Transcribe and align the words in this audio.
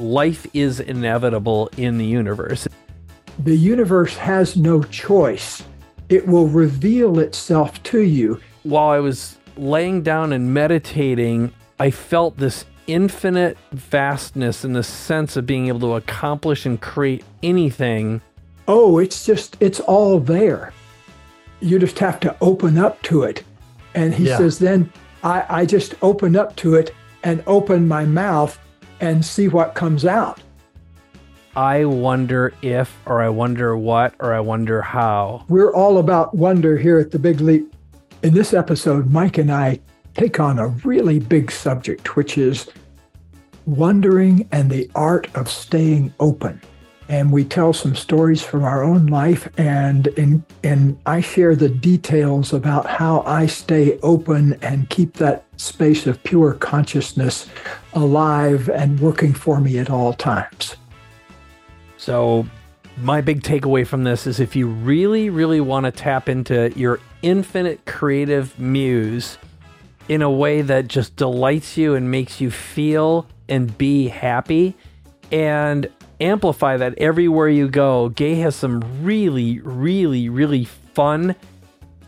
life 0.00 0.46
is 0.54 0.80
inevitable 0.80 1.70
in 1.76 1.98
the 1.98 2.06
universe. 2.06 2.66
The 3.38 3.56
universe 3.56 4.16
has 4.16 4.56
no 4.56 4.82
choice. 4.82 5.62
It 6.08 6.26
will 6.26 6.48
reveal 6.48 7.18
itself 7.20 7.82
to 7.84 8.00
you. 8.00 8.40
While 8.64 8.90
I 8.90 8.98
was 8.98 9.38
laying 9.56 10.02
down 10.02 10.32
and 10.32 10.52
meditating, 10.52 11.52
I 11.78 11.90
felt 11.90 12.36
this 12.36 12.64
infinite 12.86 13.56
vastness 13.72 14.64
and 14.64 14.74
the 14.74 14.82
sense 14.82 15.36
of 15.36 15.46
being 15.46 15.68
able 15.68 15.80
to 15.80 15.94
accomplish 15.94 16.66
and 16.66 16.80
create 16.80 17.24
anything. 17.42 18.20
Oh, 18.66 18.98
it's 18.98 19.24
just, 19.24 19.56
it's 19.60 19.80
all 19.80 20.18
there. 20.18 20.72
You 21.60 21.78
just 21.78 21.98
have 22.00 22.20
to 22.20 22.36
open 22.40 22.78
up 22.78 23.00
to 23.02 23.22
it. 23.22 23.44
And 23.94 24.14
he 24.14 24.26
yeah. 24.26 24.38
says, 24.38 24.58
then 24.58 24.92
I, 25.22 25.44
I 25.48 25.66
just 25.66 25.94
open 26.02 26.36
up 26.36 26.56
to 26.56 26.74
it 26.74 26.94
and 27.22 27.42
open 27.46 27.86
my 27.86 28.04
mouth 28.04 28.58
and 29.00 29.24
see 29.24 29.48
what 29.48 29.74
comes 29.74 30.04
out. 30.04 30.40
I 31.56 31.84
wonder 31.84 32.54
if, 32.62 32.96
or 33.06 33.20
I 33.20 33.28
wonder 33.28 33.76
what, 33.76 34.14
or 34.20 34.32
I 34.32 34.40
wonder 34.40 34.82
how. 34.82 35.44
We're 35.48 35.74
all 35.74 35.98
about 35.98 36.34
wonder 36.34 36.76
here 36.76 36.98
at 36.98 37.10
the 37.10 37.18
Big 37.18 37.40
Leap. 37.40 37.74
In 38.22 38.34
this 38.34 38.54
episode, 38.54 39.10
Mike 39.10 39.38
and 39.38 39.50
I 39.50 39.80
take 40.14 40.38
on 40.38 40.58
a 40.58 40.68
really 40.68 41.18
big 41.18 41.50
subject, 41.50 42.14
which 42.16 42.38
is 42.38 42.68
wondering 43.66 44.48
and 44.52 44.70
the 44.70 44.90
art 44.94 45.28
of 45.34 45.48
staying 45.48 46.12
open. 46.20 46.60
And 47.10 47.32
we 47.32 47.44
tell 47.44 47.72
some 47.72 47.96
stories 47.96 48.40
from 48.40 48.62
our 48.62 48.84
own 48.84 49.06
life, 49.06 49.48
and, 49.58 50.06
and, 50.16 50.44
and 50.62 50.96
I 51.06 51.20
share 51.20 51.56
the 51.56 51.68
details 51.68 52.52
about 52.52 52.86
how 52.86 53.22
I 53.26 53.46
stay 53.46 53.98
open 53.98 54.56
and 54.62 54.88
keep 54.90 55.14
that 55.14 55.42
space 55.56 56.06
of 56.06 56.22
pure 56.22 56.54
consciousness 56.54 57.48
alive 57.94 58.68
and 58.70 59.00
working 59.00 59.34
for 59.34 59.60
me 59.60 59.78
at 59.78 59.90
all 59.90 60.12
times. 60.12 60.76
So, 61.96 62.46
my 62.96 63.20
big 63.20 63.42
takeaway 63.42 63.84
from 63.84 64.04
this 64.04 64.28
is 64.28 64.38
if 64.38 64.54
you 64.54 64.68
really, 64.68 65.30
really 65.30 65.60
want 65.60 65.86
to 65.86 65.90
tap 65.90 66.28
into 66.28 66.72
your 66.76 67.00
infinite 67.22 67.86
creative 67.86 68.56
muse 68.56 69.36
in 70.08 70.22
a 70.22 70.30
way 70.30 70.62
that 70.62 70.86
just 70.86 71.16
delights 71.16 71.76
you 71.76 71.96
and 71.96 72.08
makes 72.08 72.40
you 72.40 72.52
feel 72.52 73.26
and 73.48 73.76
be 73.76 74.06
happy 74.06 74.76
and 75.32 75.88
amplify 76.20 76.76
that 76.76 76.98
everywhere 76.98 77.48
you 77.48 77.68
go. 77.68 78.10
Gay 78.10 78.36
has 78.36 78.54
some 78.54 78.82
really, 79.02 79.60
really, 79.60 80.28
really 80.28 80.64
fun 80.64 81.34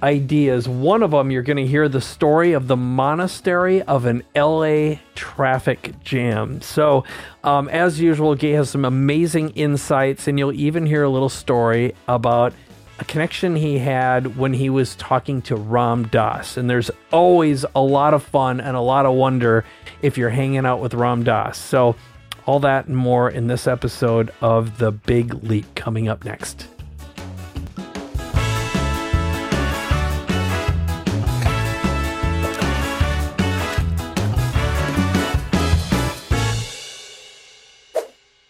ideas. 0.02 0.68
One 0.68 1.02
of 1.02 1.12
them, 1.12 1.30
you're 1.30 1.42
going 1.42 1.58
to 1.58 1.66
hear 1.66 1.88
the 1.88 2.00
story 2.00 2.52
of 2.52 2.66
the 2.66 2.76
monastery 2.76 3.82
of 3.82 4.04
an 4.04 4.22
LA 4.34 4.96
traffic 5.14 6.00
jam. 6.02 6.60
So, 6.60 7.04
um, 7.44 7.68
as 7.68 8.00
usual, 8.00 8.34
Gay 8.34 8.52
has 8.52 8.70
some 8.70 8.84
amazing 8.84 9.50
insights, 9.50 10.26
and 10.26 10.38
you'll 10.38 10.52
even 10.52 10.86
hear 10.86 11.04
a 11.04 11.08
little 11.08 11.28
story 11.28 11.94
about 12.08 12.52
a 12.98 13.04
connection 13.04 13.56
he 13.56 13.78
had 13.78 14.36
when 14.36 14.52
he 14.52 14.68
was 14.68 14.94
talking 14.96 15.40
to 15.42 15.56
Ram 15.56 16.04
Dass. 16.08 16.56
And 16.56 16.68
there's 16.68 16.90
always 17.10 17.64
a 17.74 17.80
lot 17.80 18.14
of 18.14 18.22
fun 18.22 18.60
and 18.60 18.76
a 18.76 18.80
lot 18.80 19.06
of 19.06 19.14
wonder 19.14 19.64
if 20.02 20.18
you're 20.18 20.30
hanging 20.30 20.66
out 20.66 20.80
with 20.80 20.94
Ram 20.94 21.22
Dass. 21.22 21.58
So, 21.58 21.96
all 22.46 22.60
that 22.60 22.86
and 22.86 22.96
more 22.96 23.30
in 23.30 23.46
this 23.46 23.66
episode 23.66 24.32
of 24.40 24.78
The 24.78 24.92
Big 24.92 25.34
Leap 25.44 25.74
coming 25.74 26.08
up 26.08 26.24
next. 26.24 26.68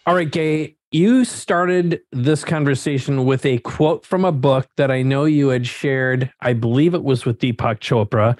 All 0.05 0.15
right, 0.15 0.29
Gay, 0.29 0.75
you 0.91 1.23
started 1.23 2.01
this 2.11 2.43
conversation 2.43 3.23
with 3.25 3.45
a 3.45 3.59
quote 3.59 4.05
from 4.05 4.25
a 4.25 4.33
book 4.33 4.67
that 4.75 4.91
I 4.91 5.01
know 5.01 5.23
you 5.25 5.47
had 5.47 5.65
shared. 5.65 6.29
I 6.41 6.51
believe 6.53 6.93
it 6.93 7.03
was 7.03 7.25
with 7.25 7.39
Deepak 7.39 7.79
Chopra. 7.79 8.37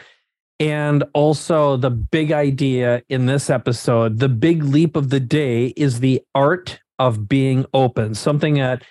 And 0.59 1.03
also, 1.14 1.78
the 1.78 1.90
big 1.90 2.31
idea 2.31 3.03
in 3.09 3.25
this 3.25 3.50
episode, 3.50 4.19
the 4.19 4.30
big 4.30 4.64
leap 4.64 4.96
of 4.96 5.09
the 5.09 5.19
day 5.19 5.68
is 5.75 6.00
the 6.00 6.22
art 6.34 6.80
of 7.00 7.28
being 7.28 7.66
open. 7.74 8.14
Something 8.14 8.56
that, 8.56 8.84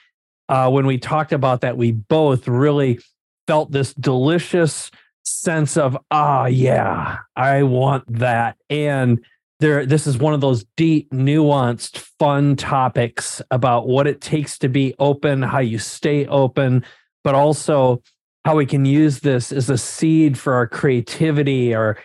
uh, 0.48 0.70
when 0.70 0.86
we 0.86 0.98
talked 0.98 1.32
about 1.32 1.60
that, 1.62 1.76
we 1.76 1.92
both 1.92 2.48
really 2.48 2.98
felt 3.46 3.70
this 3.70 3.94
delicious 3.94 4.90
sense 5.24 5.76
of, 5.76 5.96
ah, 6.10 6.46
yeah, 6.46 7.18
I 7.36 7.62
want 7.62 8.04
that. 8.18 8.56
And 8.68 9.24
there 9.62 9.86
this 9.86 10.08
is 10.08 10.18
one 10.18 10.34
of 10.34 10.40
those 10.40 10.64
deep 10.76 11.08
nuanced 11.12 11.96
fun 12.18 12.56
topics 12.56 13.40
about 13.50 13.86
what 13.86 14.08
it 14.08 14.20
takes 14.20 14.58
to 14.58 14.68
be 14.68 14.92
open 14.98 15.40
how 15.40 15.60
you 15.60 15.78
stay 15.78 16.26
open 16.26 16.84
but 17.22 17.36
also 17.36 18.02
how 18.44 18.56
we 18.56 18.66
can 18.66 18.84
use 18.84 19.20
this 19.20 19.52
as 19.52 19.70
a 19.70 19.78
seed 19.78 20.38
for 20.38 20.54
our 20.54 20.66
creativity 20.66 21.74
our 21.74 21.98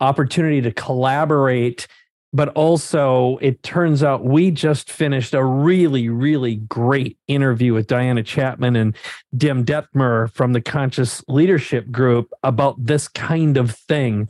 opportunity 0.00 0.60
to 0.60 0.72
collaborate 0.72 1.86
but 2.32 2.48
also 2.50 3.38
it 3.40 3.62
turns 3.62 4.02
out 4.02 4.24
we 4.24 4.50
just 4.50 4.90
finished 4.90 5.32
a 5.32 5.44
really 5.44 6.08
really 6.08 6.56
great 6.56 7.16
interview 7.28 7.72
with 7.72 7.86
diana 7.86 8.22
chapman 8.22 8.76
and 8.76 8.96
jim 9.36 9.64
dethmer 9.64 10.30
from 10.34 10.52
the 10.52 10.60
conscious 10.60 11.22
leadership 11.28 11.90
group 11.90 12.32
about 12.42 12.74
this 12.84 13.08
kind 13.08 13.56
of 13.56 13.70
thing 13.70 14.28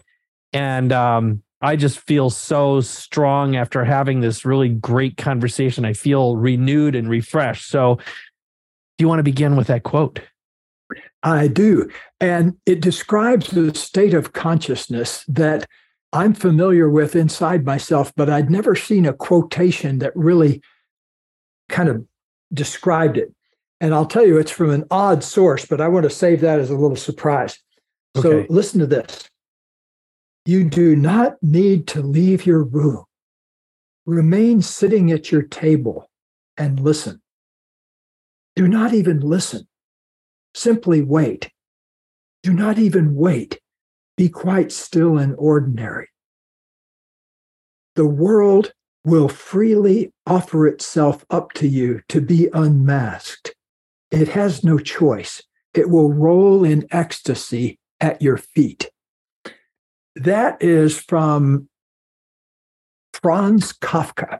and 0.53 0.93
um, 0.93 1.43
I 1.61 1.77
just 1.77 1.99
feel 1.99 2.31
so 2.31 2.81
strong 2.81 3.57
after 3.57 3.85
having 3.85 4.21
this 4.21 4.45
really 4.45 4.69
great 4.69 5.17
conversation. 5.17 5.85
I 5.85 5.95
feel 5.95 6.37
renewed 6.37 6.95
and 6.95 7.09
refreshed. 7.09 7.69
So, 7.69 7.97
do 7.97 9.03
you 9.03 9.09
want 9.09 9.19
to 9.19 9.25
begin 9.25 9.57
with 9.57 9.67
that 9.67 9.83
quote? 9.83 10.21
I 11.27 11.49
do. 11.49 11.91
And 12.21 12.57
it 12.67 12.81
describes 12.81 13.49
the 13.49 13.75
state 13.75 14.15
of 14.15 14.33
consciousness 14.33 15.25
that 15.27 15.67
I'm 16.13 16.35
familiar 16.35 16.89
with 16.89 17.17
inside 17.17 17.65
myself, 17.65 18.13
but 18.15 18.31
I'd 18.31 18.49
never 18.49 18.77
seen 18.77 19.05
a 19.07 19.13
quotation 19.13 19.99
that 19.99 20.15
really 20.15 20.63
kind 21.69 21.89
of 21.89 22.07
described 22.55 23.17
it. 23.17 23.35
And 23.81 23.93
I'll 23.93 24.07
tell 24.07 24.25
you, 24.25 24.39
it's 24.39 24.53
from 24.53 24.71
an 24.71 24.85
odd 24.91 25.25
source, 25.25 25.67
but 25.67 25.81
I 25.81 25.89
want 25.89 26.05
to 26.05 26.11
save 26.11 26.41
that 26.43 26.61
as 26.61 26.71
a 26.71 26.77
little 26.77 26.97
surprise. 26.97 27.59
Okay. 28.17 28.47
So, 28.47 28.47
listen 28.49 28.79
to 28.81 28.87
this. 28.87 29.29
You 30.47 30.63
do 30.63 30.95
not 30.95 31.43
need 31.43 31.89
to 31.89 32.03
leave 32.03 32.47
your 32.47 32.63
room. 32.63 33.05
Remain 34.07 34.63
sitting 34.63 35.11
at 35.11 35.33
your 35.33 35.43
table 35.43 36.09
and 36.57 36.79
listen. 36.79 37.21
Do 38.55 38.69
not 38.69 38.95
even 38.95 39.21
listen. 39.21 39.67
Simply 40.57 41.03
wait. 41.03 41.51
Do 42.43 42.55
not 42.55 42.79
even 42.79 43.15
wait. 43.15 43.61
Be 44.17 44.31
quite 44.31 44.73
still 44.73 45.19
and 45.19 45.35
ordinary. 45.37 46.09
The 47.95 48.07
world 48.07 48.73
will 49.05 49.29
freely 49.29 50.15
offer 50.27 50.67
itself 50.67 51.27
up 51.29 51.53
to 51.53 51.69
you 51.69 52.01
to 52.09 52.23
be 52.23 52.49
unmasked. 52.55 53.55
It 54.11 54.29
has 54.29 54.65
no 54.65 54.79
choice. 54.79 55.43
It 55.75 55.91
will 55.91 56.11
roll 56.11 56.65
in 56.65 56.87
ecstasy 56.91 57.79
at 58.01 58.23
your 58.23 58.39
feet. 58.39 58.91
That 60.15 60.63
is 60.63 60.99
from 60.99 61.69
Franz 63.13 63.75
Kafka. 63.75 64.39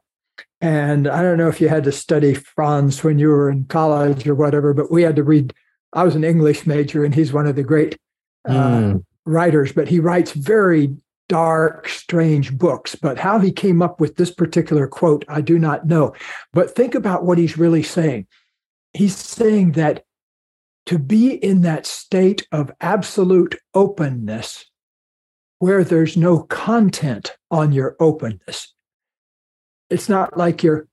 And 0.63 1.07
I 1.07 1.21
don't 1.21 1.37
know 1.37 1.49
if 1.49 1.61
you 1.61 1.69
had 1.69 1.85
to 1.85 1.93
study 1.93 2.33
Franz 2.33 3.05
when 3.05 3.19
you 3.19 3.29
were 3.29 3.51
in 3.51 3.67
college 3.67 4.27
or 4.27 4.35
whatever, 4.35 4.73
but 4.73 4.91
we 4.91 5.03
had 5.03 5.17
to 5.17 5.23
read. 5.23 5.53
I 5.97 6.05
was 6.05 6.15
an 6.15 6.25
English 6.25 6.67
major, 6.67 7.05
and 7.05 7.15
he's 7.15 7.33
one 7.33 7.47
of 7.47 7.57
the 7.57 7.63
great 7.63 7.99
uh, 8.47 8.53
mm. 8.53 9.05
writers, 9.25 9.73
but 9.73 9.89
he 9.89 9.99
writes 9.99 10.33
very 10.33 10.95
dark, 11.29 11.89
strange 11.89 12.57
books. 12.57 12.95
But 12.95 13.19
how 13.19 13.39
he 13.39 13.51
came 13.51 13.81
up 13.81 13.99
with 13.99 14.17
this 14.17 14.31
particular 14.31 14.87
quote, 14.87 15.25
I 15.27 15.41
do 15.41 15.59
not 15.59 15.87
know. 15.87 16.15
But 16.53 16.77
think 16.77 16.95
about 16.95 17.25
what 17.25 17.39
he's 17.39 17.57
really 17.57 17.83
saying. 17.83 18.27
He's 18.93 19.17
saying 19.17 19.73
that 19.73 20.05
to 20.85 20.99
be 20.99 21.33
in 21.33 21.63
that 21.63 21.87
state 21.87 22.47
of 22.53 22.71
absolute 22.81 23.57
openness 23.75 24.67
where 25.59 25.83
there's 25.83 26.17
no 26.17 26.43
content 26.43 27.33
on 27.51 27.73
your 27.73 27.97
openness. 27.99 28.75
It's 29.89 30.11
not 30.11 30.37
like 30.37 30.63
you're 30.63 30.87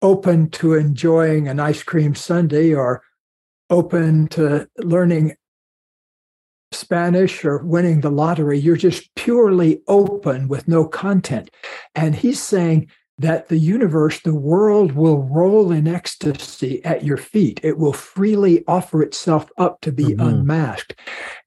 open 0.00 0.48
to 0.50 0.74
enjoying 0.74 1.46
an 1.46 1.60
ice 1.60 1.82
cream 1.82 2.14
sundae 2.14 2.72
or 2.72 3.02
open 3.70 4.28
to 4.28 4.68
learning 4.78 5.36
Spanish 6.72 7.44
or 7.44 7.58
winning 7.58 8.00
the 8.00 8.10
lottery. 8.10 8.58
You're 8.58 8.76
just 8.76 9.14
purely 9.14 9.80
open 9.88 10.48
with 10.48 10.68
no 10.68 10.86
content. 10.86 11.50
And 11.94 12.14
he's 12.14 12.42
saying 12.42 12.90
that 13.18 13.48
the 13.48 13.58
universe, 13.58 14.20
the 14.20 14.34
world 14.34 14.92
will 14.92 15.22
roll 15.22 15.72
in 15.72 15.88
ecstasy 15.88 16.84
at 16.84 17.04
your 17.04 17.16
feet. 17.16 17.60
It 17.62 17.78
will 17.78 17.94
freely 17.94 18.62
offer 18.68 19.02
itself 19.02 19.50
up 19.56 19.80
to 19.82 19.92
be 19.92 20.04
mm-hmm. 20.04 20.20
unmasked. 20.20 21.00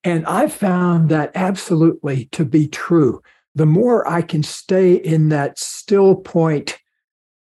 And 0.04 0.26
I 0.26 0.48
found 0.48 1.10
that 1.10 1.32
absolutely 1.36 2.26
to 2.32 2.44
be 2.44 2.68
true. 2.68 3.22
The 3.54 3.68
more 3.68 4.08
I 4.08 4.22
can 4.22 4.42
stay 4.42 4.96
in 4.96 5.30
that 5.30 5.60
still 5.60 6.16
point 6.16 6.80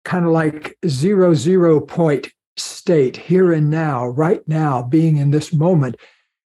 kind 0.03 0.25
of 0.25 0.31
like 0.31 0.77
zero 0.87 1.33
zero 1.33 1.81
point 1.81 2.31
state 2.57 3.17
here 3.17 3.51
and 3.51 3.69
now, 3.69 4.07
right 4.07 4.45
now, 4.47 4.83
being 4.83 5.17
in 5.17 5.31
this 5.31 5.53
moment, 5.53 5.95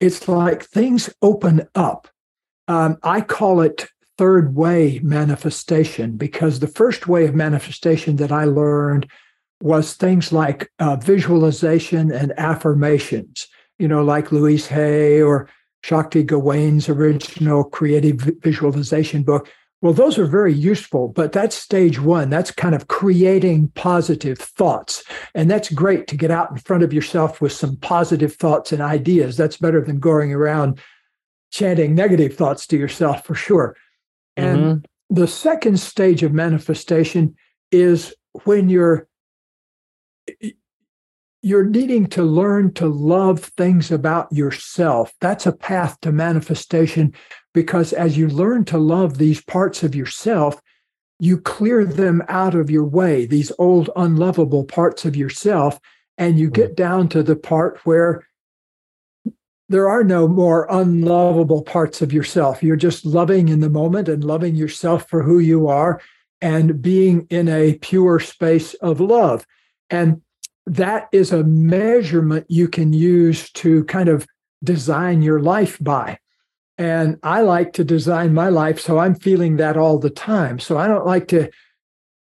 it's 0.00 0.28
like 0.28 0.64
things 0.64 1.08
open 1.22 1.68
up. 1.74 2.08
Um, 2.68 2.98
I 3.02 3.20
call 3.20 3.60
it 3.60 3.88
third 4.18 4.54
way 4.54 5.00
manifestation 5.02 6.16
because 6.16 6.60
the 6.60 6.66
first 6.66 7.08
way 7.08 7.26
of 7.26 7.34
manifestation 7.34 8.16
that 8.16 8.32
I 8.32 8.44
learned 8.44 9.08
was 9.62 9.94
things 9.94 10.32
like 10.32 10.70
uh, 10.78 10.96
visualization 10.96 12.10
and 12.12 12.32
affirmations, 12.36 13.46
you 13.78 13.86
know, 13.86 14.02
like 14.02 14.32
Louise 14.32 14.66
Hay 14.66 15.22
or 15.22 15.48
Shakti 15.82 16.22
Gawain's 16.22 16.88
original 16.88 17.64
creative 17.64 18.16
visualization 18.42 19.22
book. 19.22 19.48
Well, 19.82 19.92
those 19.92 20.16
are 20.16 20.26
very 20.26 20.54
useful, 20.54 21.08
but 21.08 21.32
that's 21.32 21.56
stage 21.56 22.00
one. 22.00 22.30
That's 22.30 22.52
kind 22.52 22.72
of 22.74 22.86
creating 22.86 23.72
positive 23.74 24.38
thoughts. 24.38 25.02
And 25.34 25.50
that's 25.50 25.72
great 25.72 26.06
to 26.06 26.16
get 26.16 26.30
out 26.30 26.52
in 26.52 26.58
front 26.58 26.84
of 26.84 26.92
yourself 26.92 27.40
with 27.40 27.50
some 27.50 27.76
positive 27.76 28.36
thoughts 28.36 28.70
and 28.70 28.80
ideas. 28.80 29.36
That's 29.36 29.56
better 29.56 29.80
than 29.80 29.98
going 29.98 30.32
around 30.32 30.80
chanting 31.50 31.96
negative 31.96 32.36
thoughts 32.36 32.64
to 32.68 32.76
yourself 32.78 33.26
for 33.26 33.34
sure. 33.34 33.76
And 34.36 34.58
mm-hmm. 34.58 35.14
the 35.14 35.26
second 35.26 35.80
stage 35.80 36.22
of 36.22 36.32
manifestation 36.32 37.34
is 37.72 38.14
when 38.44 38.68
you're 38.68 39.08
you're 41.44 41.64
needing 41.64 42.06
to 42.06 42.22
learn 42.22 42.72
to 42.72 42.86
love 42.86 43.40
things 43.56 43.90
about 43.90 44.32
yourself. 44.32 45.12
That's 45.20 45.44
a 45.44 45.52
path 45.52 46.00
to 46.02 46.12
manifestation 46.12 47.14
because 47.54 47.92
as 47.92 48.16
you 48.16 48.28
learn 48.28 48.64
to 48.66 48.78
love 48.78 49.18
these 49.18 49.42
parts 49.42 49.82
of 49.82 49.94
yourself, 49.94 50.60
you 51.18 51.38
clear 51.38 51.84
them 51.84 52.22
out 52.28 52.54
of 52.54 52.70
your 52.70 52.84
way, 52.84 53.26
these 53.26 53.52
old 53.58 53.90
unlovable 53.96 54.64
parts 54.64 55.04
of 55.04 55.14
yourself, 55.14 55.78
and 56.18 56.38
you 56.38 56.50
get 56.50 56.70
mm-hmm. 56.70 56.82
down 56.82 57.08
to 57.08 57.22
the 57.22 57.36
part 57.36 57.78
where 57.84 58.26
there 59.68 59.88
are 59.88 60.04
no 60.04 60.28
more 60.28 60.66
unlovable 60.68 61.62
parts 61.62 62.02
of 62.02 62.12
yourself. 62.12 62.62
You're 62.62 62.76
just 62.76 63.06
loving 63.06 63.48
in 63.48 63.60
the 63.60 63.70
moment 63.70 64.08
and 64.08 64.22
loving 64.22 64.54
yourself 64.54 65.08
for 65.08 65.22
who 65.22 65.38
you 65.38 65.68
are 65.68 66.00
and 66.40 66.82
being 66.82 67.26
in 67.30 67.48
a 67.48 67.74
pure 67.74 68.20
space 68.20 68.74
of 68.74 69.00
love. 69.00 69.46
And 69.88 70.20
that 70.66 71.08
is 71.12 71.32
a 71.32 71.44
measurement 71.44 72.46
you 72.48 72.68
can 72.68 72.92
use 72.92 73.50
to 73.52 73.84
kind 73.84 74.08
of 74.08 74.26
design 74.62 75.22
your 75.22 75.40
life 75.40 75.78
by. 75.80 76.18
And 76.82 77.16
I 77.22 77.42
like 77.42 77.74
to 77.74 77.84
design 77.84 78.34
my 78.34 78.48
life 78.48 78.80
so 78.80 78.98
I'm 78.98 79.14
feeling 79.14 79.56
that 79.58 79.76
all 79.76 80.00
the 80.00 80.10
time. 80.10 80.58
So 80.58 80.78
I 80.78 80.88
don't 80.88 81.06
like 81.06 81.28
to, 81.28 81.48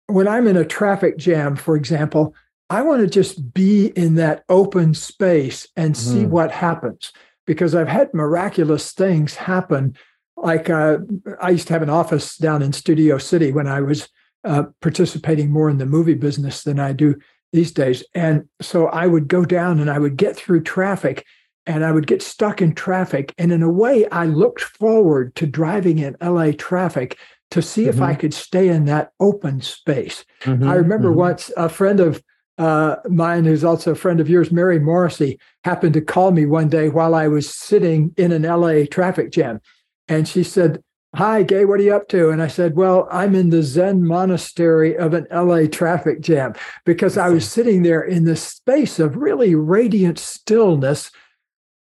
when 0.07 0.27
I'm 0.27 0.47
in 0.47 0.57
a 0.57 0.65
traffic 0.65 1.19
jam, 1.19 1.55
for 1.55 1.77
example, 1.77 2.35
I 2.71 2.81
want 2.81 3.03
to 3.03 3.09
just 3.09 3.53
be 3.53 3.89
in 3.89 4.15
that 4.15 4.45
open 4.49 4.95
space 4.95 5.69
and 5.77 5.95
see 5.95 6.25
mm. 6.25 6.31
what 6.31 6.51
happens 6.51 7.13
because 7.47 7.75
I've 7.75 7.89
had 7.89 8.15
miraculous 8.15 8.93
things 8.93 9.35
happen. 9.35 9.95
Like 10.39 10.71
uh, 10.71 11.01
I 11.43 11.51
used 11.51 11.67
to 11.67 11.75
have 11.75 11.83
an 11.83 11.91
office 11.91 12.39
down 12.39 12.63
in 12.63 12.73
Studio 12.73 13.19
City 13.19 13.53
when 13.53 13.67
I 13.67 13.83
was 13.83 14.09
uh, 14.45 14.63
participating 14.81 15.51
more 15.51 15.69
in 15.69 15.77
the 15.77 15.85
movie 15.85 16.15
business 16.15 16.63
than 16.63 16.81
I 16.81 16.95
do 16.95 17.17
these 17.53 17.71
days. 17.71 18.03
And 18.15 18.49
so 18.63 18.87
I 18.87 19.09
would 19.09 19.29
go 19.29 19.45
down 19.45 19.79
and 19.79 19.91
I 19.91 19.99
would 19.99 20.17
get 20.17 20.37
through 20.37 20.63
traffic 20.63 21.27
and 21.69 21.85
I 21.85 21.93
would 21.93 22.07
get 22.07 22.23
stuck 22.23 22.61
in 22.61 22.75
traffic. 22.75 23.33
And 23.39 23.53
in 23.53 23.63
a 23.63 23.71
way, 23.71 24.09
I 24.09 24.25
looked 24.25 24.63
forward 24.63 25.35
to 25.37 25.47
driving 25.47 25.99
in 25.99 26.17
LA 26.21 26.53
traffic 26.53 27.19
to 27.51 27.63
see 27.63 27.83
mm-hmm. 27.83 27.91
if 27.91 28.01
I 28.01 28.13
mm-hmm. 28.13 28.21
could 28.21 28.35
stay 28.35 28.69
in 28.69 28.87
that 28.87 29.13
open 29.21 29.61
space. 29.61 30.25
Mm-hmm, 30.41 30.67
I 30.67 30.75
remember 30.75 31.11
mm-hmm. 31.11 31.19
once 31.19 31.53
a 31.57 31.69
friend 31.69 32.01
of 32.01 32.23
uh, 32.57 32.97
mine, 33.09 33.45
who's 33.45 33.63
also 33.63 33.93
a 33.93 33.95
friend 33.95 34.19
of 34.19 34.29
yours, 34.29 34.51
Mary 34.51 34.81
Morrissey, 34.81 35.39
happened 35.63 35.95
to 35.95 36.01
call 36.01 36.33
me 36.33 36.45
one 36.45 36.69
day 36.69 36.89
while 36.89 37.15
I 37.15 37.29
was 37.29 37.55
sitting 37.55 38.13
in 38.17 38.33
an 38.33 38.43
LA 38.43 38.85
traffic 38.91 39.31
jam. 39.31 39.61
And 40.09 40.27
she 40.27 40.43
said, 40.43 40.83
Hi, 41.15 41.43
Gay, 41.43 41.65
what 41.65 41.81
are 41.81 41.85
you 41.85 41.95
up 41.95 42.09
to? 42.09 42.31
And 42.31 42.43
I 42.43 42.49
said, 42.49 42.77
Well, 42.77 43.07
I'm 43.11 43.35
in 43.35 43.51
the 43.51 43.63
Zen 43.63 44.05
monastery 44.05 44.97
of 44.97 45.15
an 45.15 45.27
LA 45.31 45.67
traffic 45.67 46.21
jam 46.21 46.55
because 46.85 47.17
I 47.17 47.29
was 47.29 47.49
sitting 47.49 47.83
there 47.83 48.03
in 48.03 48.25
this 48.25 48.43
space 48.43 48.99
of 48.99 49.17
really 49.17 49.55
radiant 49.55 50.19
stillness 50.19 51.11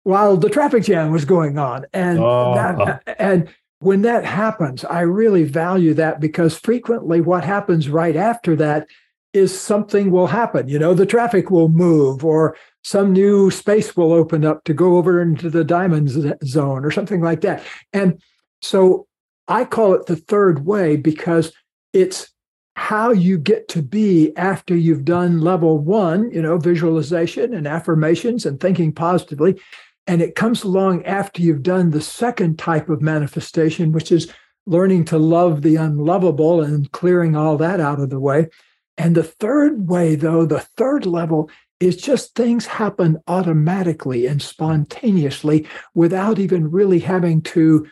while 0.03 0.37
the 0.37 0.49
traffic 0.49 0.83
jam 0.83 1.11
was 1.11 1.25
going 1.25 1.57
on. 1.57 1.85
And 1.93 2.19
oh. 2.19 2.53
that, 2.55 3.15
and 3.19 3.49
when 3.79 4.01
that 4.03 4.25
happens, 4.25 4.85
I 4.85 5.01
really 5.01 5.43
value 5.43 5.93
that 5.95 6.19
because 6.19 6.57
frequently 6.57 7.21
what 7.21 7.43
happens 7.43 7.89
right 7.89 8.15
after 8.15 8.55
that 8.57 8.87
is 9.33 9.57
something 9.57 10.11
will 10.11 10.27
happen. 10.27 10.67
You 10.67 10.79
know, 10.79 10.93
the 10.93 11.05
traffic 11.05 11.49
will 11.49 11.69
move 11.69 12.23
or 12.23 12.55
some 12.83 13.13
new 13.13 13.49
space 13.49 13.97
will 13.97 14.13
open 14.13 14.45
up 14.45 14.63
to 14.65 14.73
go 14.73 14.97
over 14.97 15.21
into 15.21 15.49
the 15.49 15.63
diamond 15.63 16.09
zone 16.45 16.85
or 16.85 16.91
something 16.91 17.21
like 17.21 17.41
that. 17.41 17.63
And 17.93 18.21
so 18.61 19.07
I 19.47 19.65
call 19.65 19.93
it 19.93 20.05
the 20.05 20.15
third 20.15 20.65
way 20.65 20.95
because 20.95 21.51
it's 21.93 22.31
how 22.75 23.11
you 23.11 23.37
get 23.37 23.67
to 23.69 23.81
be 23.81 24.35
after 24.35 24.75
you've 24.75 25.05
done 25.05 25.41
level 25.41 25.77
one, 25.77 26.31
you 26.31 26.41
know, 26.41 26.57
visualization 26.57 27.53
and 27.53 27.67
affirmations 27.67 28.45
and 28.45 28.59
thinking 28.59 28.91
positively. 28.91 29.59
And 30.05 30.21
it 30.21 30.35
comes 30.35 30.63
along 30.63 31.05
after 31.05 31.41
you've 31.41 31.63
done 31.63 31.91
the 31.91 32.01
second 32.01 32.59
type 32.59 32.89
of 32.89 33.01
manifestation, 33.01 33.91
which 33.91 34.11
is 34.11 34.31
learning 34.65 35.05
to 35.05 35.17
love 35.17 35.61
the 35.61 35.75
unlovable 35.75 36.61
and 36.61 36.91
clearing 36.91 37.35
all 37.35 37.57
that 37.57 37.79
out 37.79 37.99
of 37.99 38.09
the 38.09 38.19
way. 38.19 38.49
And 38.97 39.15
the 39.15 39.23
third 39.23 39.87
way, 39.87 40.15
though, 40.15 40.45
the 40.45 40.59
third 40.77 41.05
level 41.05 41.49
is 41.79 41.97
just 41.97 42.35
things 42.35 42.65
happen 42.65 43.21
automatically 43.27 44.25
and 44.25 44.41
spontaneously 44.41 45.67
without 45.93 46.39
even 46.39 46.71
really 46.71 46.99
having 46.99 47.41
to 47.41 47.87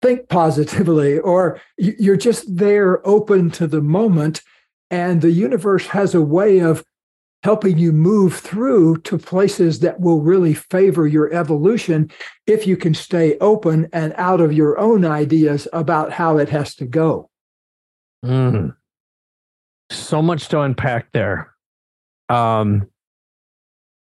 think 0.00 0.28
positively, 0.28 1.18
or 1.18 1.60
you're 1.76 2.16
just 2.16 2.56
there 2.56 3.06
open 3.06 3.50
to 3.50 3.66
the 3.66 3.80
moment. 3.80 4.42
And 4.90 5.20
the 5.20 5.30
universe 5.30 5.86
has 5.88 6.14
a 6.14 6.22
way 6.22 6.60
of 6.60 6.84
helping 7.42 7.78
you 7.78 7.92
move 7.92 8.34
through 8.34 8.96
to 8.98 9.16
places 9.16 9.80
that 9.80 10.00
will 10.00 10.20
really 10.20 10.54
favor 10.54 11.06
your 11.06 11.32
evolution 11.32 12.10
if 12.46 12.66
you 12.66 12.76
can 12.76 12.94
stay 12.94 13.38
open 13.38 13.88
and 13.92 14.12
out 14.16 14.40
of 14.40 14.52
your 14.52 14.78
own 14.78 15.04
ideas 15.04 15.68
about 15.72 16.12
how 16.12 16.38
it 16.38 16.48
has 16.48 16.74
to 16.74 16.84
go. 16.84 17.30
Mm. 18.24 18.74
So 19.90 20.20
much 20.20 20.48
to 20.48 20.60
unpack 20.60 21.12
there. 21.12 21.54
Um, 22.28 22.88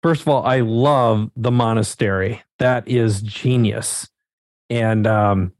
first 0.03 0.23
of 0.23 0.29
all, 0.29 0.45
I 0.45 0.61
love 0.61 1.31
the 1.37 1.51
monastery. 1.51 2.43
That 2.59 2.89
is 2.89 3.21
genius. 3.21 4.09
And 4.71 5.07
um, 5.07 5.53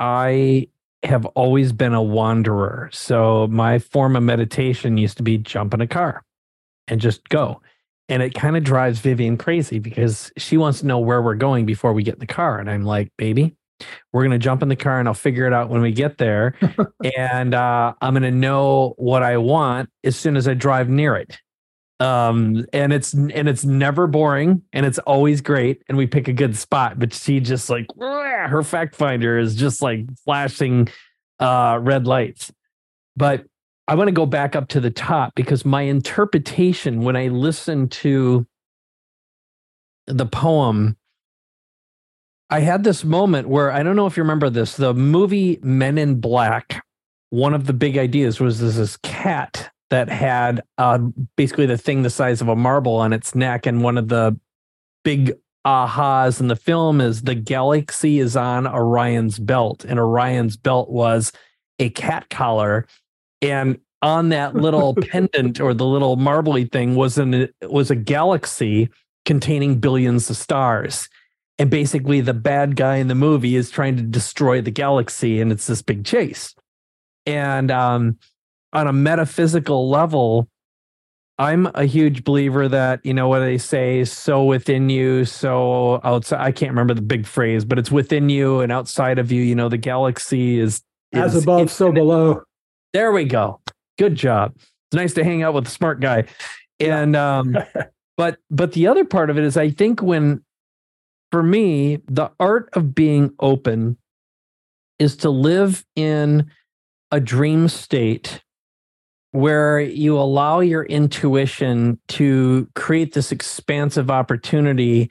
I 0.00 0.68
have 1.04 1.26
always 1.26 1.72
been 1.72 1.94
a 1.94 2.02
wanderer. 2.02 2.90
So 2.92 3.46
my 3.48 3.78
form 3.78 4.16
of 4.16 4.22
meditation 4.22 4.96
used 4.96 5.16
to 5.18 5.22
be 5.22 5.38
jump 5.38 5.74
in 5.74 5.80
a 5.80 5.86
car 5.86 6.22
and 6.88 7.00
just 7.00 7.28
go. 7.28 7.60
And 8.08 8.22
it 8.22 8.34
kind 8.34 8.56
of 8.56 8.64
drives 8.64 8.98
Vivian 9.00 9.36
crazy 9.38 9.78
because 9.78 10.30
she 10.36 10.56
wants 10.56 10.80
to 10.80 10.86
know 10.86 10.98
where 10.98 11.22
we're 11.22 11.34
going 11.34 11.64
before 11.64 11.92
we 11.92 12.02
get 12.02 12.14
in 12.14 12.20
the 12.20 12.26
car. 12.26 12.58
And 12.58 12.70
I'm 12.70 12.84
like, 12.84 13.10
baby, 13.16 13.56
we're 14.12 14.22
going 14.22 14.38
to 14.38 14.38
jump 14.38 14.62
in 14.62 14.68
the 14.68 14.76
car 14.76 14.98
and 14.98 15.08
I'll 15.08 15.14
figure 15.14 15.46
it 15.46 15.52
out 15.52 15.70
when 15.70 15.80
we 15.80 15.92
get 15.92 16.18
there. 16.18 16.54
and 17.16 17.54
uh, 17.54 17.94
I'm 18.00 18.12
going 18.12 18.22
to 18.22 18.30
know 18.30 18.94
what 18.98 19.22
I 19.22 19.38
want 19.38 19.90
as 20.04 20.16
soon 20.16 20.36
as 20.36 20.46
I 20.46 20.54
drive 20.54 20.88
near 20.88 21.16
it 21.16 21.38
um 22.00 22.66
and 22.72 22.92
it's 22.92 23.12
and 23.12 23.48
it's 23.48 23.64
never 23.64 24.06
boring 24.06 24.62
and 24.72 24.84
it's 24.84 24.98
always 25.00 25.40
great 25.40 25.82
and 25.88 25.96
we 25.96 26.06
pick 26.06 26.26
a 26.26 26.32
good 26.32 26.56
spot 26.56 26.98
but 26.98 27.12
she 27.12 27.38
just 27.38 27.70
like 27.70 27.86
her 28.00 28.62
fact 28.64 28.96
finder 28.96 29.38
is 29.38 29.54
just 29.54 29.80
like 29.80 30.00
flashing 30.24 30.88
uh 31.40 31.78
red 31.80 32.06
lights. 32.06 32.52
But 33.16 33.44
i 33.86 33.94
want 33.94 34.08
to 34.08 34.12
go 34.12 34.26
back 34.26 34.56
up 34.56 34.68
to 34.68 34.80
the 34.80 34.90
top 34.90 35.34
because 35.36 35.64
my 35.64 35.82
interpretation 35.82 37.02
when 37.02 37.16
i 37.16 37.28
listen 37.28 37.88
to 37.88 38.44
the 40.06 40.26
poem 40.26 40.96
i 42.50 42.60
had 42.60 42.82
this 42.82 43.04
moment 43.04 43.48
where 43.48 43.70
i 43.70 43.82
don't 43.82 43.94
know 43.94 44.06
if 44.06 44.16
you 44.16 44.22
remember 44.22 44.50
this 44.50 44.76
the 44.76 44.94
movie 44.94 45.60
men 45.62 45.96
in 45.96 46.20
black 46.20 46.82
one 47.30 47.52
of 47.52 47.66
the 47.66 47.72
big 47.72 47.98
ideas 47.98 48.40
was 48.40 48.60
this, 48.60 48.76
this 48.76 48.96
cat 48.98 49.70
that 49.90 50.08
had 50.08 50.62
uh, 50.78 50.98
basically 51.36 51.66
the 51.66 51.78
thing 51.78 52.02
the 52.02 52.10
size 52.10 52.40
of 52.40 52.48
a 52.48 52.56
marble 52.56 52.96
on 52.96 53.12
its 53.12 53.34
neck. 53.34 53.66
And 53.66 53.82
one 53.82 53.98
of 53.98 54.08
the 54.08 54.38
big 55.04 55.34
ahas 55.66 56.40
in 56.40 56.48
the 56.48 56.56
film 56.56 57.00
is 57.00 57.22
the 57.22 57.34
galaxy 57.34 58.18
is 58.18 58.36
on 58.36 58.66
Orion's 58.66 59.38
belt, 59.38 59.84
and 59.84 59.98
Orion's 59.98 60.56
belt 60.56 60.90
was 60.90 61.32
a 61.78 61.90
cat 61.90 62.28
collar. 62.30 62.86
And 63.40 63.78
on 64.02 64.28
that 64.28 64.54
little 64.54 64.94
pendant 65.10 65.60
or 65.60 65.74
the 65.74 65.86
little 65.86 66.16
marbly 66.16 66.66
thing 66.66 66.94
was 66.94 67.18
an 67.18 67.48
was 67.62 67.90
a 67.90 67.96
galaxy 67.96 68.90
containing 69.24 69.80
billions 69.80 70.28
of 70.30 70.36
stars. 70.36 71.08
And 71.58 71.70
basically 71.70 72.20
the 72.20 72.34
bad 72.34 72.76
guy 72.76 72.96
in 72.96 73.08
the 73.08 73.14
movie 73.14 73.56
is 73.56 73.70
trying 73.70 73.96
to 73.96 74.02
destroy 74.02 74.60
the 74.60 74.70
galaxy 74.70 75.40
and 75.40 75.50
it's 75.50 75.66
this 75.66 75.82
big 75.82 76.04
chase. 76.04 76.54
And 77.26 77.70
um 77.70 78.18
on 78.74 78.86
a 78.86 78.92
metaphysical 78.92 79.88
level, 79.88 80.48
I'm 81.38 81.66
a 81.74 81.84
huge 81.84 82.22
believer 82.22 82.68
that, 82.68 83.04
you 83.04 83.12
know, 83.12 83.28
what 83.28 83.40
they 83.40 83.58
say, 83.58 84.04
so 84.04 84.44
within 84.44 84.88
you, 84.88 85.24
so 85.24 86.00
outside. 86.04 86.40
I 86.40 86.52
can't 86.52 86.70
remember 86.70 86.94
the 86.94 87.02
big 87.02 87.26
phrase, 87.26 87.64
but 87.64 87.78
it's 87.78 87.90
within 87.90 88.28
you 88.28 88.60
and 88.60 88.70
outside 88.70 89.18
of 89.18 89.32
you. 89.32 89.42
You 89.42 89.56
know, 89.56 89.68
the 89.68 89.76
galaxy 89.76 90.58
is, 90.58 90.82
as 91.12 91.34
above, 91.34 91.60
infinite. 91.60 91.70
so 91.70 91.92
below. 91.92 92.42
There 92.92 93.10
we 93.10 93.24
go. 93.24 93.60
Good 93.98 94.14
job. 94.14 94.52
It's 94.56 94.96
nice 94.96 95.14
to 95.14 95.24
hang 95.24 95.42
out 95.42 95.54
with 95.54 95.66
a 95.66 95.70
smart 95.70 96.00
guy. 96.00 96.24
And, 96.78 97.16
um, 97.16 97.56
but, 98.16 98.38
but 98.50 98.72
the 98.72 98.86
other 98.86 99.04
part 99.04 99.28
of 99.28 99.38
it 99.38 99.44
is, 99.44 99.56
I 99.56 99.70
think 99.70 100.02
when, 100.02 100.44
for 101.32 101.42
me, 101.42 101.98
the 102.06 102.30
art 102.38 102.68
of 102.74 102.94
being 102.94 103.34
open 103.40 103.96
is 105.00 105.16
to 105.16 105.30
live 105.30 105.84
in 105.96 106.48
a 107.10 107.18
dream 107.18 107.68
state 107.68 108.43
where 109.34 109.80
you 109.80 110.16
allow 110.16 110.60
your 110.60 110.84
intuition 110.84 111.98
to 112.06 112.68
create 112.76 113.14
this 113.14 113.32
expansive 113.32 114.08
opportunity 114.08 115.10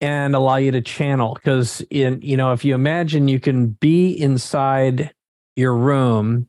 and 0.00 0.34
allow 0.34 0.56
you 0.56 0.72
to 0.72 0.80
channel. 0.80 1.34
Because 1.34 1.80
in 1.88 2.20
you 2.20 2.36
know 2.36 2.52
if 2.52 2.64
you 2.64 2.74
imagine 2.74 3.28
you 3.28 3.38
can 3.38 3.68
be 3.68 4.10
inside 4.10 5.14
your 5.54 5.76
room 5.76 6.48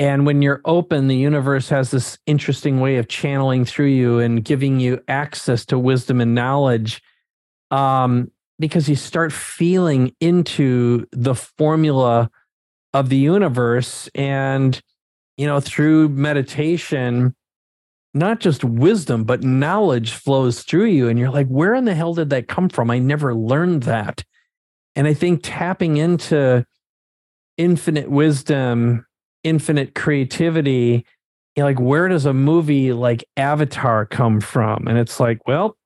and 0.00 0.26
when 0.26 0.42
you're 0.42 0.60
open 0.64 1.06
the 1.06 1.16
universe 1.16 1.68
has 1.68 1.92
this 1.92 2.18
interesting 2.26 2.80
way 2.80 2.96
of 2.96 3.06
channeling 3.06 3.64
through 3.64 3.86
you 3.86 4.18
and 4.18 4.44
giving 4.44 4.80
you 4.80 5.00
access 5.06 5.64
to 5.66 5.78
wisdom 5.78 6.20
and 6.20 6.34
knowledge 6.34 7.00
um, 7.70 8.32
because 8.58 8.88
you 8.88 8.96
start 8.96 9.32
feeling 9.32 10.12
into 10.20 11.06
the 11.12 11.36
formula 11.36 12.28
of 12.92 13.10
the 13.10 13.16
universe 13.16 14.08
and 14.16 14.82
you 15.42 15.48
know, 15.48 15.58
through 15.58 16.08
meditation, 16.10 17.34
not 18.14 18.38
just 18.38 18.62
wisdom, 18.62 19.24
but 19.24 19.42
knowledge 19.42 20.12
flows 20.12 20.62
through 20.62 20.84
you. 20.84 21.08
And 21.08 21.18
you're 21.18 21.32
like, 21.32 21.48
where 21.48 21.74
in 21.74 21.84
the 21.84 21.96
hell 21.96 22.14
did 22.14 22.30
that 22.30 22.46
come 22.46 22.68
from? 22.68 22.92
I 22.92 23.00
never 23.00 23.34
learned 23.34 23.82
that. 23.82 24.22
And 24.94 25.08
I 25.08 25.14
think 25.14 25.40
tapping 25.42 25.96
into 25.96 26.64
infinite 27.56 28.08
wisdom, 28.08 29.04
infinite 29.42 29.96
creativity, 29.96 31.04
you 31.56 31.62
know, 31.62 31.64
like 31.64 31.80
where 31.80 32.06
does 32.06 32.24
a 32.24 32.32
movie 32.32 32.92
like 32.92 33.24
Avatar 33.36 34.06
come 34.06 34.40
from? 34.40 34.86
And 34.86 34.96
it's 34.96 35.18
like, 35.18 35.40
well, 35.48 35.76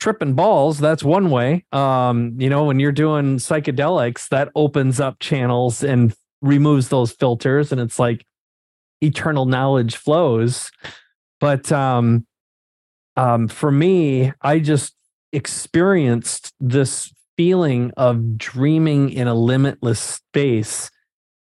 tripping 0.00 0.32
balls, 0.32 0.78
that's 0.78 1.04
one 1.04 1.28
way. 1.28 1.66
Um, 1.70 2.40
you 2.40 2.48
know, 2.48 2.64
when 2.64 2.80
you're 2.80 2.92
doing 2.92 3.36
psychedelics, 3.36 4.30
that 4.30 4.48
opens 4.54 5.00
up 5.00 5.18
channels 5.20 5.84
and 5.84 6.14
removes 6.40 6.88
those 6.88 7.12
filters. 7.12 7.70
And 7.70 7.78
it's 7.78 7.98
like, 7.98 8.24
eternal 9.04 9.46
knowledge 9.46 9.96
flows. 9.96 10.70
But 11.40 11.70
um, 11.70 12.26
um, 13.16 13.48
for 13.48 13.70
me, 13.70 14.32
I 14.40 14.58
just 14.58 14.94
experienced 15.32 16.52
this 16.60 17.12
feeling 17.36 17.92
of 17.96 18.38
dreaming 18.38 19.10
in 19.10 19.28
a 19.28 19.34
limitless 19.34 20.00
space 20.00 20.90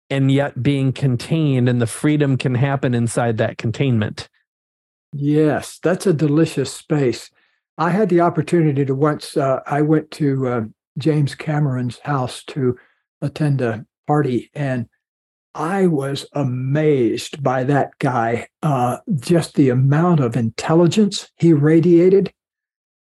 and 0.09 0.31
yet 0.31 0.63
being 0.63 0.91
contained, 0.91 1.69
and 1.69 1.79
the 1.79 1.87
freedom 1.87 2.37
can 2.37 2.55
happen 2.55 2.95
inside 2.95 3.37
that 3.37 3.57
containment. 3.57 4.27
Yes, 5.13 5.79
that's 5.81 6.07
a 6.07 6.13
delicious 6.13 6.73
space. 6.73 7.29
I 7.77 7.91
had 7.91 8.09
the 8.09 8.21
opportunity 8.21 8.85
to 8.85 8.95
once, 8.95 9.37
uh, 9.37 9.61
I 9.65 9.81
went 9.81 10.11
to 10.11 10.47
uh, 10.47 10.61
James 10.97 11.35
Cameron's 11.35 11.99
house 11.99 12.43
to 12.45 12.77
attend 13.21 13.61
a 13.61 13.85
party, 14.07 14.49
and 14.53 14.87
I 15.59 15.87
was 15.87 16.25
amazed 16.31 17.43
by 17.43 17.65
that 17.65 17.91
guy, 17.99 18.47
uh, 18.63 18.99
just 19.19 19.55
the 19.55 19.67
amount 19.69 20.21
of 20.21 20.37
intelligence 20.37 21.29
he 21.35 21.51
radiated. 21.51 22.31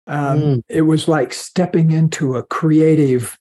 Um, 0.07 0.39
mm. 0.39 0.63
It 0.69 0.83
was 0.83 1.09
like 1.09 1.33
stepping 1.33 1.91
into 1.91 2.35
a 2.35 2.43
creative 2.43 3.37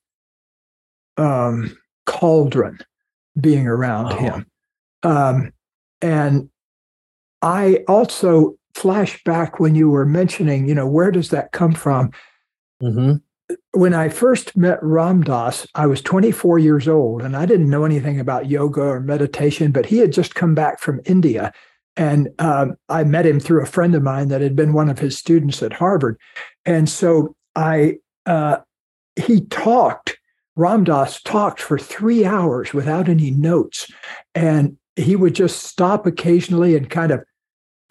um, 1.17 1.79
cauldron 2.07 2.79
being 3.41 3.69
around 3.69 4.15
oh. 4.15 4.17
him. 4.17 4.47
Um, 5.05 5.53
and 6.03 6.51
I 7.41 7.85
also 7.87 8.57
flash 8.75 9.23
back 9.23 9.61
when 9.61 9.77
you 9.77 9.91
were 9.91 10.07
mentioning, 10.07 10.67
you 10.67 10.75
know, 10.75 10.89
where 10.89 11.13
does 11.13 11.31
that 11.31 11.53
come 11.53 11.73
from? 11.73 12.11
Mm-hmm 12.83 13.19
when 13.73 13.93
I 13.93 14.09
first 14.09 14.57
met 14.57 14.79
Ram 14.83 15.23
Dass, 15.23 15.67
I 15.75 15.87
was 15.87 16.01
24 16.01 16.59
years 16.59 16.89
old 16.89 17.23
and 17.23 17.37
I 17.37 17.47
didn't 17.47 17.71
know 17.71 17.85
anything 17.85 18.19
about 18.21 18.49
yoga 18.49 18.81
or 18.81 19.01
meditation, 19.01 19.73
but 19.73 19.87
he 19.87 19.99
had 19.99 20.13
just 20.13 20.35
come 20.35 20.55
back 20.55 20.81
from 20.81 21.01
India. 21.05 21.53
And 21.97 22.29
um, 22.39 22.75
I 22.89 23.05
met 23.05 23.27
him 23.27 23.39
through 23.39 23.63
a 23.63 23.67
friend 23.67 23.95
of 23.95 24.03
mine 24.03 24.29
that 24.29 24.41
had 24.41 24.57
been 24.57 24.73
one 24.73 24.89
of 24.89 24.99
his 24.99 25.17
students 25.19 25.63
at 25.63 25.73
Harvard. 25.73 26.19
And 26.65 26.89
so 26.89 27.37
I, 27.55 27.97
uh, 28.27 28.59
he 29.17 29.43
talked, 29.43 30.17
Ram 30.57 30.85
Dass 30.85 31.21
talked 31.23 31.61
for 31.61 31.79
three 31.79 32.25
hours 32.25 32.73
without 32.73 33.09
any 33.09 33.31
notes. 33.31 33.91
And 34.35 34.77
he 34.97 35.17
would 35.17 35.35
just 35.35 35.65
stop 35.65 36.07
occasionally 36.07 36.77
and 36.77 36.89
kind 36.89 37.13
of 37.13 37.23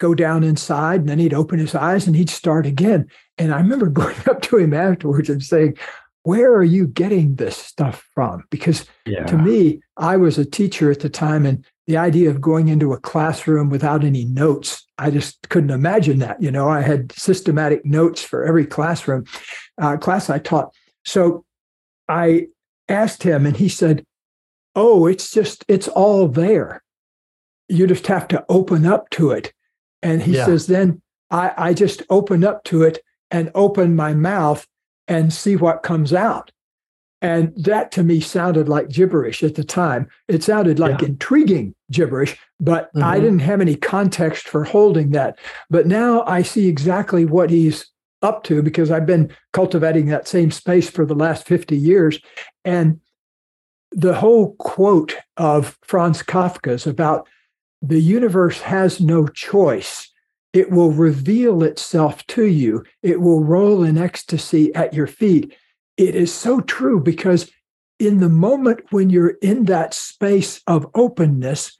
go 0.04 0.14
down 0.14 0.44
inside 0.44 1.00
and 1.00 1.08
then 1.08 1.18
he'd 1.18 1.32
open 1.32 1.58
his 1.58 1.74
eyes 1.74 2.06
and 2.06 2.14
he'd 2.14 2.28
start 2.28 2.66
again. 2.66 3.08
And 3.38 3.54
I 3.54 3.56
remember 3.56 3.86
going 4.02 4.16
up 4.28 4.42
to 4.42 4.58
him 4.58 4.74
afterwards 4.74 5.30
and 5.30 5.42
saying, 5.42 5.78
Where 6.24 6.52
are 6.52 6.64
you 6.64 6.86
getting 6.86 7.36
this 7.36 7.56
stuff 7.56 8.06
from? 8.14 8.44
Because 8.50 8.84
yeah. 9.06 9.24
to 9.24 9.38
me, 9.38 9.80
I 9.96 10.18
was 10.18 10.36
a 10.36 10.44
teacher 10.44 10.90
at 10.90 11.00
the 11.00 11.08
time 11.08 11.46
and 11.46 11.64
the 11.86 11.96
idea 11.96 12.28
of 12.28 12.40
going 12.40 12.68
into 12.68 12.92
a 12.92 13.00
classroom 13.00 13.70
without 13.70 14.04
any 14.04 14.24
notes, 14.24 14.86
I 14.98 15.10
just 15.10 15.48
couldn't 15.48 15.70
imagine 15.70 16.18
that. 16.18 16.40
You 16.40 16.50
know, 16.50 16.68
I 16.68 16.82
had 16.82 17.12
systematic 17.12 17.84
notes 17.84 18.22
for 18.22 18.44
every 18.44 18.66
classroom 18.66 19.24
uh, 19.80 19.96
class 19.96 20.28
I 20.28 20.38
taught. 20.38 20.72
So 21.04 21.44
I 22.08 22.48
asked 22.88 23.22
him 23.22 23.46
and 23.46 23.56
he 23.56 23.68
said, 23.68 24.04
Oh, 24.76 25.06
it's 25.06 25.30
just, 25.30 25.64
it's 25.68 25.88
all 25.88 26.28
there. 26.28 26.82
You 27.68 27.86
just 27.86 28.06
have 28.08 28.28
to 28.28 28.44
open 28.48 28.84
up 28.84 29.08
to 29.10 29.30
it. 29.30 29.52
And 30.04 30.22
he 30.22 30.36
yeah. 30.36 30.46
says, 30.46 30.66
then 30.66 31.02
I, 31.30 31.52
I 31.56 31.74
just 31.74 32.02
open 32.10 32.44
up 32.44 32.62
to 32.64 32.82
it 32.82 33.00
and 33.30 33.50
open 33.54 33.96
my 33.96 34.14
mouth 34.14 34.66
and 35.08 35.32
see 35.32 35.56
what 35.56 35.82
comes 35.82 36.12
out. 36.12 36.52
And 37.20 37.54
that 37.56 37.90
to 37.92 38.02
me 38.02 38.20
sounded 38.20 38.68
like 38.68 38.90
gibberish 38.90 39.42
at 39.42 39.54
the 39.54 39.64
time. 39.64 40.08
It 40.28 40.42
sounded 40.42 40.78
like 40.78 41.00
yeah. 41.00 41.08
intriguing 41.08 41.74
gibberish, 41.90 42.36
but 42.60 42.88
mm-hmm. 42.88 43.02
I 43.02 43.18
didn't 43.18 43.38
have 43.38 43.62
any 43.62 43.76
context 43.76 44.46
for 44.46 44.62
holding 44.62 45.10
that. 45.12 45.38
But 45.70 45.86
now 45.86 46.22
I 46.26 46.42
see 46.42 46.68
exactly 46.68 47.24
what 47.24 47.48
he's 47.48 47.86
up 48.20 48.44
to 48.44 48.62
because 48.62 48.90
I've 48.90 49.06
been 49.06 49.34
cultivating 49.54 50.06
that 50.06 50.28
same 50.28 50.50
space 50.50 50.90
for 50.90 51.06
the 51.06 51.14
last 51.14 51.46
50 51.46 51.76
years. 51.76 52.18
And 52.64 53.00
the 53.90 54.14
whole 54.14 54.54
quote 54.56 55.16
of 55.38 55.78
Franz 55.82 56.22
Kafka's 56.22 56.86
about 56.86 57.26
the 57.88 58.00
universe 58.00 58.60
has 58.62 59.00
no 59.00 59.26
choice. 59.26 60.10
It 60.52 60.70
will 60.70 60.92
reveal 60.92 61.62
itself 61.62 62.26
to 62.28 62.44
you. 62.46 62.84
It 63.02 63.20
will 63.20 63.44
roll 63.44 63.82
in 63.82 63.98
ecstasy 63.98 64.74
at 64.74 64.94
your 64.94 65.06
feet. 65.06 65.54
It 65.96 66.14
is 66.14 66.32
so 66.32 66.60
true 66.60 67.00
because 67.00 67.50
in 67.98 68.20
the 68.20 68.28
moment 68.28 68.80
when 68.90 69.10
you're 69.10 69.36
in 69.42 69.64
that 69.64 69.94
space 69.94 70.60
of 70.66 70.86
openness, 70.94 71.78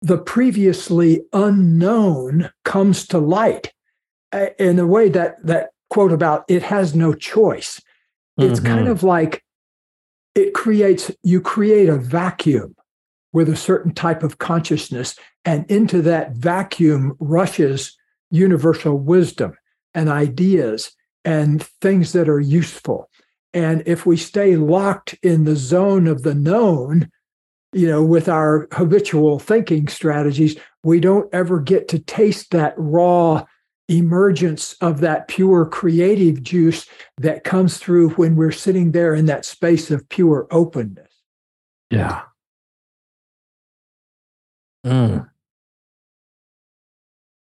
the 0.00 0.18
previously 0.18 1.22
unknown 1.32 2.50
comes 2.64 3.06
to 3.08 3.18
light 3.18 3.72
in 4.58 4.78
a 4.78 4.86
way 4.86 5.08
that 5.10 5.36
that 5.46 5.70
quote 5.90 6.12
about 6.12 6.44
it 6.48 6.62
has 6.62 6.94
no 6.94 7.14
choice. 7.14 7.80
It's 8.38 8.58
mm-hmm. 8.58 8.74
kind 8.74 8.88
of 8.88 9.02
like 9.02 9.44
it 10.34 10.54
creates 10.54 11.10
you 11.22 11.40
create 11.40 11.88
a 11.88 11.96
vacuum 11.96 12.74
with 13.32 13.48
a 13.48 13.56
certain 13.56 13.92
type 13.92 14.22
of 14.22 14.38
consciousness. 14.38 15.16
And 15.44 15.68
into 15.70 16.02
that 16.02 16.32
vacuum 16.32 17.16
rushes 17.18 17.96
universal 18.30 18.98
wisdom 18.98 19.54
and 19.94 20.08
ideas 20.08 20.94
and 21.24 21.62
things 21.80 22.12
that 22.12 22.28
are 22.28 22.40
useful. 22.40 23.08
And 23.54 23.82
if 23.86 24.06
we 24.06 24.16
stay 24.16 24.56
locked 24.56 25.14
in 25.22 25.44
the 25.44 25.56
zone 25.56 26.06
of 26.06 26.22
the 26.22 26.34
known, 26.34 27.10
you 27.72 27.86
know, 27.86 28.02
with 28.02 28.28
our 28.28 28.68
habitual 28.72 29.38
thinking 29.38 29.88
strategies, 29.88 30.56
we 30.82 31.00
don't 31.00 31.32
ever 31.32 31.60
get 31.60 31.88
to 31.88 31.98
taste 31.98 32.50
that 32.50 32.74
raw 32.76 33.44
emergence 33.88 34.74
of 34.80 35.00
that 35.00 35.28
pure 35.28 35.66
creative 35.66 36.42
juice 36.42 36.86
that 37.18 37.44
comes 37.44 37.78
through 37.78 38.10
when 38.10 38.36
we're 38.36 38.50
sitting 38.50 38.92
there 38.92 39.14
in 39.14 39.26
that 39.26 39.44
space 39.44 39.90
of 39.90 40.08
pure 40.08 40.46
openness. 40.50 41.10
Yeah. 41.90 42.22
Mm. 44.84 45.28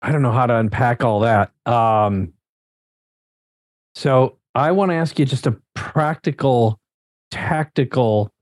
I 0.02 0.12
don't 0.12 0.22
know 0.22 0.32
how 0.32 0.46
to 0.46 0.56
unpack 0.56 1.04
all 1.04 1.20
that. 1.20 1.52
Um, 1.64 2.32
so 3.94 4.38
I 4.54 4.72
want 4.72 4.90
to 4.90 4.96
ask 4.96 5.18
you 5.18 5.24
just 5.24 5.46
a 5.46 5.56
practical, 5.74 6.80
tactical 7.30 8.32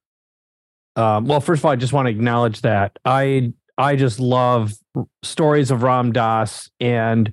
um, 0.96 1.26
well, 1.26 1.40
first 1.40 1.60
of 1.60 1.64
all, 1.64 1.70
I 1.70 1.76
just 1.76 1.92
want 1.92 2.06
to 2.06 2.10
acknowledge 2.10 2.62
that 2.62 2.98
I 3.04 3.52
I 3.78 3.96
just 3.96 4.20
love 4.20 4.74
stories 5.22 5.70
of 5.70 5.82
Ram 5.82 6.12
Dass 6.12 6.70
and 6.80 7.32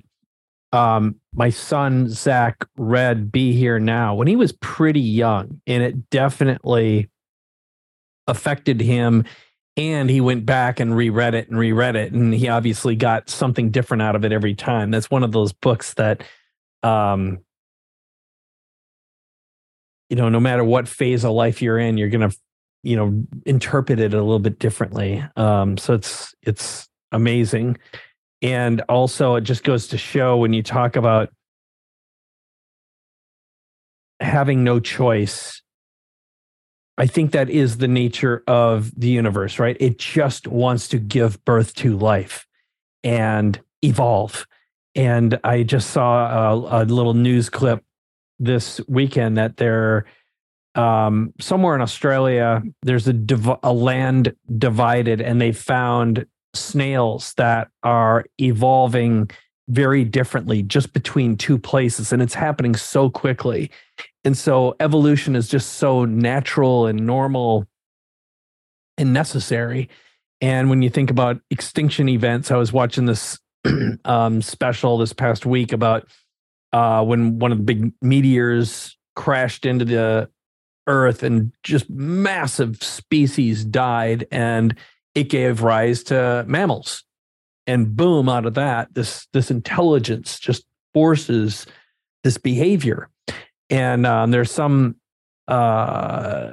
um, 0.72 1.16
my 1.34 1.50
son 1.50 2.08
Zach 2.08 2.64
read 2.76 3.32
"Be 3.32 3.52
Here 3.52 3.78
Now" 3.78 4.14
when 4.14 4.26
he 4.26 4.36
was 4.36 4.52
pretty 4.52 5.00
young, 5.00 5.60
and 5.66 5.82
it 5.82 6.10
definitely 6.10 7.10
affected 8.26 8.80
him. 8.80 9.24
And 9.78 10.10
he 10.10 10.20
went 10.20 10.44
back 10.44 10.80
and 10.80 10.94
reread 10.94 11.34
it 11.34 11.48
and 11.48 11.56
reread 11.56 11.94
it, 11.94 12.12
and 12.12 12.34
he 12.34 12.48
obviously 12.48 12.96
got 12.96 13.30
something 13.30 13.70
different 13.70 14.02
out 14.02 14.16
of 14.16 14.24
it 14.24 14.32
every 14.32 14.54
time. 14.54 14.90
That's 14.90 15.10
one 15.10 15.22
of 15.22 15.30
those 15.30 15.52
books 15.52 15.94
that, 15.94 16.24
um, 16.82 17.38
you 20.10 20.16
know, 20.16 20.28
no 20.28 20.40
matter 20.40 20.64
what 20.64 20.88
phase 20.88 21.24
of 21.24 21.30
life 21.30 21.62
you're 21.62 21.78
in, 21.78 21.96
you're 21.96 22.08
gonna 22.08 22.32
you 22.82 22.96
know 22.96 23.24
interpret 23.44 24.00
it 24.00 24.14
a 24.14 24.22
little 24.22 24.38
bit 24.38 24.58
differently. 24.58 25.24
Um 25.36 25.76
so 25.76 25.94
it's 25.94 26.34
it's 26.42 26.88
amazing. 27.12 27.78
And 28.42 28.82
also 28.88 29.34
it 29.36 29.42
just 29.42 29.64
goes 29.64 29.88
to 29.88 29.98
show 29.98 30.36
when 30.36 30.52
you 30.52 30.62
talk 30.62 30.96
about 30.96 31.30
having 34.20 34.64
no 34.64 34.80
choice 34.80 35.62
i 36.98 37.06
think 37.06 37.32
that 37.32 37.48
is 37.48 37.78
the 37.78 37.88
nature 37.88 38.42
of 38.46 38.92
the 38.98 39.08
universe 39.08 39.58
right? 39.58 39.76
It 39.80 39.98
just 39.98 40.46
wants 40.46 40.88
to 40.88 40.98
give 40.98 41.42
birth 41.44 41.74
to 41.76 41.96
life 41.96 42.46
and 43.02 43.58
evolve. 43.82 44.46
And 44.94 45.38
i 45.44 45.62
just 45.62 45.90
saw 45.90 46.52
a, 46.52 46.82
a 46.82 46.84
little 46.84 47.14
news 47.14 47.48
clip 47.48 47.84
this 48.38 48.80
weekend 48.88 49.36
that 49.38 49.56
they're 49.56 50.04
um, 50.74 51.34
somewhere 51.40 51.74
in 51.74 51.80
Australia, 51.80 52.62
there's 52.82 53.08
a, 53.08 53.12
div- 53.12 53.58
a 53.62 53.72
land 53.72 54.34
divided, 54.58 55.20
and 55.20 55.40
they 55.40 55.50
found 55.50 56.24
snails 56.54 57.34
that 57.34 57.68
are 57.82 58.24
evolving 58.40 59.28
very 59.68 60.04
differently 60.04 60.62
just 60.62 60.92
between 60.92 61.36
two 61.36 61.58
places, 61.58 62.12
and 62.12 62.22
it's 62.22 62.34
happening 62.34 62.76
so 62.76 63.10
quickly. 63.10 63.70
And 64.24 64.36
so 64.36 64.76
evolution 64.80 65.36
is 65.36 65.48
just 65.48 65.74
so 65.74 66.04
natural 66.04 66.86
and 66.86 67.06
normal 67.06 67.66
and 68.96 69.12
necessary. 69.12 69.88
And 70.40 70.70
when 70.70 70.82
you 70.82 70.90
think 70.90 71.10
about 71.10 71.40
extinction 71.50 72.08
events, 72.08 72.50
I 72.50 72.56
was 72.56 72.72
watching 72.72 73.06
this 73.06 73.38
um, 74.04 74.42
special 74.42 74.98
this 74.98 75.12
past 75.12 75.46
week 75.46 75.72
about 75.72 76.08
uh, 76.72 77.04
when 77.04 77.38
one 77.38 77.52
of 77.52 77.58
the 77.58 77.64
big 77.64 77.92
meteors 78.02 78.96
crashed 79.16 79.66
into 79.66 79.84
the 79.84 80.28
Earth 80.86 81.22
and 81.22 81.52
just 81.62 81.90
massive 81.90 82.82
species 82.82 83.64
died, 83.64 84.26
and 84.30 84.74
it 85.14 85.24
gave 85.24 85.62
rise 85.62 86.02
to 86.04 86.44
mammals. 86.48 87.04
And 87.66 87.94
boom, 87.94 88.28
out 88.28 88.46
of 88.46 88.54
that, 88.54 88.94
this 88.94 89.26
this 89.34 89.50
intelligence 89.50 90.38
just 90.38 90.64
forces 90.94 91.66
this 92.24 92.38
behavior. 92.38 93.10
And 93.70 94.06
um, 94.06 94.30
there's 94.30 94.50
some 94.50 94.96
uh, 95.46 96.52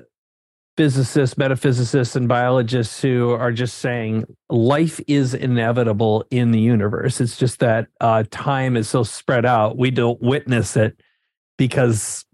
physicists, 0.78 1.38
metaphysicists, 1.38 2.16
and 2.16 2.28
biologists 2.28 3.02
who 3.02 3.32
are 3.32 3.52
just 3.52 3.78
saying 3.78 4.26
life 4.50 5.00
is 5.08 5.34
inevitable 5.34 6.26
in 6.32 6.52
the 6.52 6.60
universe. 6.60 7.22
It's 7.22 7.38
just 7.38 7.60
that 7.60 7.88
uh, 8.02 8.24
time 8.32 8.76
is 8.76 8.90
so 8.90 9.04
spread 9.04 9.46
out, 9.46 9.78
we 9.78 9.92
don't 9.92 10.22
witness 10.22 10.76
it 10.76 11.00
because 11.58 12.26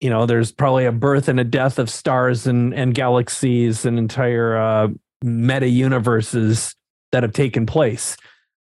you 0.00 0.10
know 0.10 0.26
there's 0.26 0.52
probably 0.52 0.84
a 0.84 0.92
birth 0.92 1.28
and 1.28 1.40
a 1.40 1.44
death 1.44 1.78
of 1.78 1.90
stars 1.90 2.46
and 2.46 2.72
and 2.74 2.94
galaxies 2.94 3.84
and 3.84 3.98
entire 3.98 4.56
uh, 4.56 4.88
meta 5.22 5.68
universes 5.68 6.74
that 7.12 7.22
have 7.22 7.32
taken 7.32 7.66
place 7.66 8.16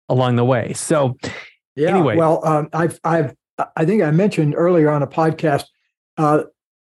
along 0.08 0.36
the 0.36 0.44
way 0.44 0.72
so 0.72 1.16
yeah 1.74 1.88
anyway 1.90 2.16
well 2.16 2.44
um, 2.46 2.68
i've 2.72 2.98
i've 3.04 3.34
i 3.76 3.84
think 3.84 4.02
i 4.02 4.10
mentioned 4.10 4.54
earlier 4.56 4.90
on 4.90 5.02
a 5.02 5.06
podcast 5.06 5.64
uh, 6.18 6.42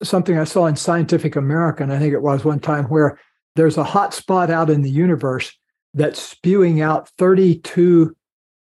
something 0.02 0.38
i 0.38 0.44
saw 0.44 0.66
in 0.66 0.76
scientific 0.76 1.36
american 1.36 1.90
i 1.90 1.98
think 1.98 2.12
it 2.12 2.22
was 2.22 2.44
one 2.44 2.60
time 2.60 2.84
where 2.84 3.18
there's 3.56 3.76
a 3.76 3.84
hot 3.84 4.14
spot 4.14 4.50
out 4.50 4.70
in 4.70 4.82
the 4.82 4.90
universe 4.90 5.56
that's 5.94 6.20
spewing 6.20 6.80
out 6.80 7.08
32 7.18 8.14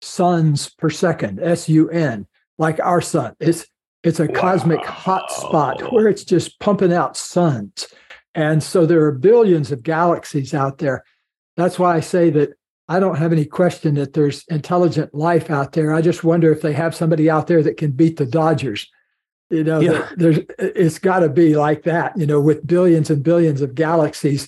suns 0.02 0.70
per 0.70 0.90
second 0.90 1.40
sun 1.40 2.28
like 2.58 2.80
our 2.82 3.02
sun 3.02 3.36
it's 3.40 3.66
it's 4.04 4.20
a 4.20 4.26
wow. 4.26 4.40
cosmic 4.40 4.86
hot 4.86 5.32
spot 5.32 5.94
where 5.94 6.08
it's 6.08 6.26
just 6.26 6.60
pumping 6.60 6.94
out 6.94 7.16
suns. 7.16 7.88
And 8.36 8.62
so 8.62 8.86
there 8.86 9.04
are 9.06 9.12
billions 9.12 9.72
of 9.72 9.84
galaxies 9.84 10.54
out 10.54 10.80
there. 10.80 11.06
That's 11.56 11.80
why 11.80 11.96
I 11.96 12.00
say 12.02 12.30
that 12.32 12.54
I 12.94 13.00
don't 13.00 13.18
have 13.18 13.32
any 13.32 13.46
question 13.46 13.96
that 13.96 14.14
there's 14.14 14.46
intelligent 14.50 15.16
life 15.16 15.50
out 15.50 15.72
there. 15.72 15.96
I 15.96 16.02
just 16.02 16.24
wonder 16.24 16.52
if 16.52 16.62
they 16.62 16.74
have 16.74 16.94
somebody 16.94 17.28
out 17.28 17.48
there 17.48 17.64
that 17.64 17.78
can 17.78 17.90
beat 17.90 18.18
the 18.18 18.26
Dodgers. 18.28 18.88
You 19.50 19.64
know, 19.64 19.80
yeah. 19.80 20.10
there's 20.16 20.40
it's 20.60 21.00
got 21.00 21.20
to 21.20 21.30
be 21.30 21.56
like 21.56 21.84
that. 21.84 22.16
You 22.16 22.28
know, 22.28 22.40
with 22.40 22.68
billions 22.68 23.10
and 23.10 23.24
billions 23.24 23.62
of 23.62 23.74
galaxies, 23.74 24.48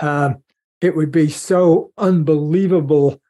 um, 0.00 0.42
it 0.80 0.96
would 0.96 1.12
be 1.12 1.28
so 1.28 1.92
unbelievable 1.96 3.20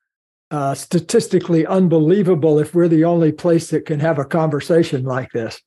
uh, 0.51 0.75
statistically 0.75 1.67
unbelievable 1.67 2.59
if 2.59 2.75
we're 2.75 2.89
the 2.89 3.05
only 3.05 3.33
place 3.33 3.69
that 3.69 3.85
can 3.85 4.01
have 4.01 4.19
a 4.19 4.25
conversation 4.25 5.05
like 5.05 5.31
this. 5.33 5.61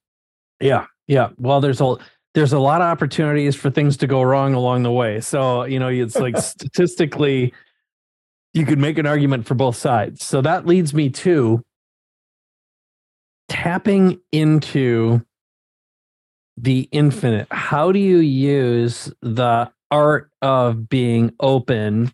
Yeah, 0.59 0.85
yeah. 1.05 1.29
Well, 1.37 1.61
there's 1.61 1.81
a 1.81 1.97
there's 2.33 2.53
a 2.53 2.59
lot 2.59 2.81
of 2.81 2.87
opportunities 2.87 3.55
for 3.55 3.69
things 3.69 3.97
to 3.97 4.07
go 4.07 4.23
wrong 4.23 4.55
along 4.55 4.81
the 4.81 4.91
way. 4.91 5.19
So 5.21 5.65
you 5.65 5.77
know, 5.77 5.89
it's 5.89 6.15
like 6.15 6.37
statistically, 6.39 7.53
you 8.57 8.65
could 8.65 8.79
make 8.79 8.97
an 8.97 9.05
argument 9.05 9.45
for 9.45 9.53
both 9.53 9.75
sides. 9.75 10.25
So 10.25 10.41
that 10.41 10.65
leads 10.65 10.93
me 10.93 11.09
to 11.11 11.63
tapping 13.47 14.19
into 14.31 15.21
the 16.57 16.89
infinite. 16.91 17.47
How 17.51 17.91
do 17.91 17.99
you 17.99 18.17
use 18.17 19.13
the 19.21 19.71
art 19.91 20.31
of 20.41 20.89
being 20.89 21.33
open 21.39 22.11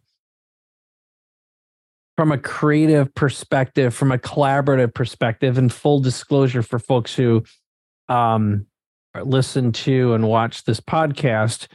from 2.18 2.32
a 2.32 2.38
creative 2.38 3.16
perspective, 3.16 3.94
from 3.96 4.12
a 4.12 4.18
collaborative 4.18 4.94
perspective, 4.94 5.58
and 5.58 5.72
full 5.72 6.00
disclosure 6.00 6.62
for 6.62 6.78
folks 6.78 7.16
who 7.16 7.44
um, 8.10 8.68
listen 9.24 9.72
to 9.72 10.14
and 10.14 10.28
watch 10.28 10.66
this 10.66 10.80
podcast, 10.80 11.68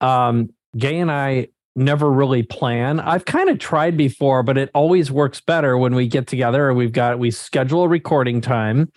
um, 0.00 0.50
Gay 0.76 0.98
and 0.98 1.10
I 1.10 1.48
never 1.78 2.10
really 2.10 2.42
plan. 2.42 3.00
I've 3.00 3.24
kind 3.24 3.48
of 3.48 3.58
tried 3.58 3.96
before, 3.96 4.42
but 4.42 4.58
it 4.58 4.70
always 4.74 5.10
works 5.10 5.40
better 5.40 5.78
when 5.78 5.94
we 5.94 6.08
get 6.08 6.26
together 6.26 6.68
and 6.68 6.76
we've 6.76 6.92
got 6.92 7.18
we 7.18 7.30
schedule 7.30 7.84
a 7.84 7.88
recording 7.88 8.40
time 8.40 8.92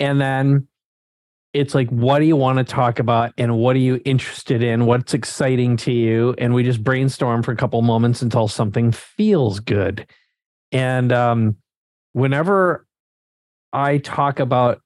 and 0.00 0.20
then 0.20 0.68
it's 1.54 1.74
like 1.74 1.88
what 1.88 2.18
do 2.18 2.26
you 2.26 2.36
want 2.36 2.58
to 2.58 2.64
talk 2.64 2.98
about 2.98 3.32
and 3.38 3.56
what 3.56 3.74
are 3.74 3.80
you 3.80 4.00
interested 4.04 4.62
in? 4.62 4.84
What's 4.86 5.14
exciting 5.14 5.76
to 5.78 5.92
you? 5.92 6.34
And 6.38 6.52
we 6.54 6.62
just 6.62 6.84
brainstorm 6.84 7.42
for 7.42 7.52
a 7.52 7.56
couple 7.56 7.80
moments 7.82 8.20
until 8.20 8.48
something 8.48 8.92
feels 8.92 9.60
good. 9.60 10.06
And 10.72 11.12
um, 11.12 11.56
whenever 12.12 12.86
I 13.72 13.98
talk 13.98 14.40
about 14.40 14.82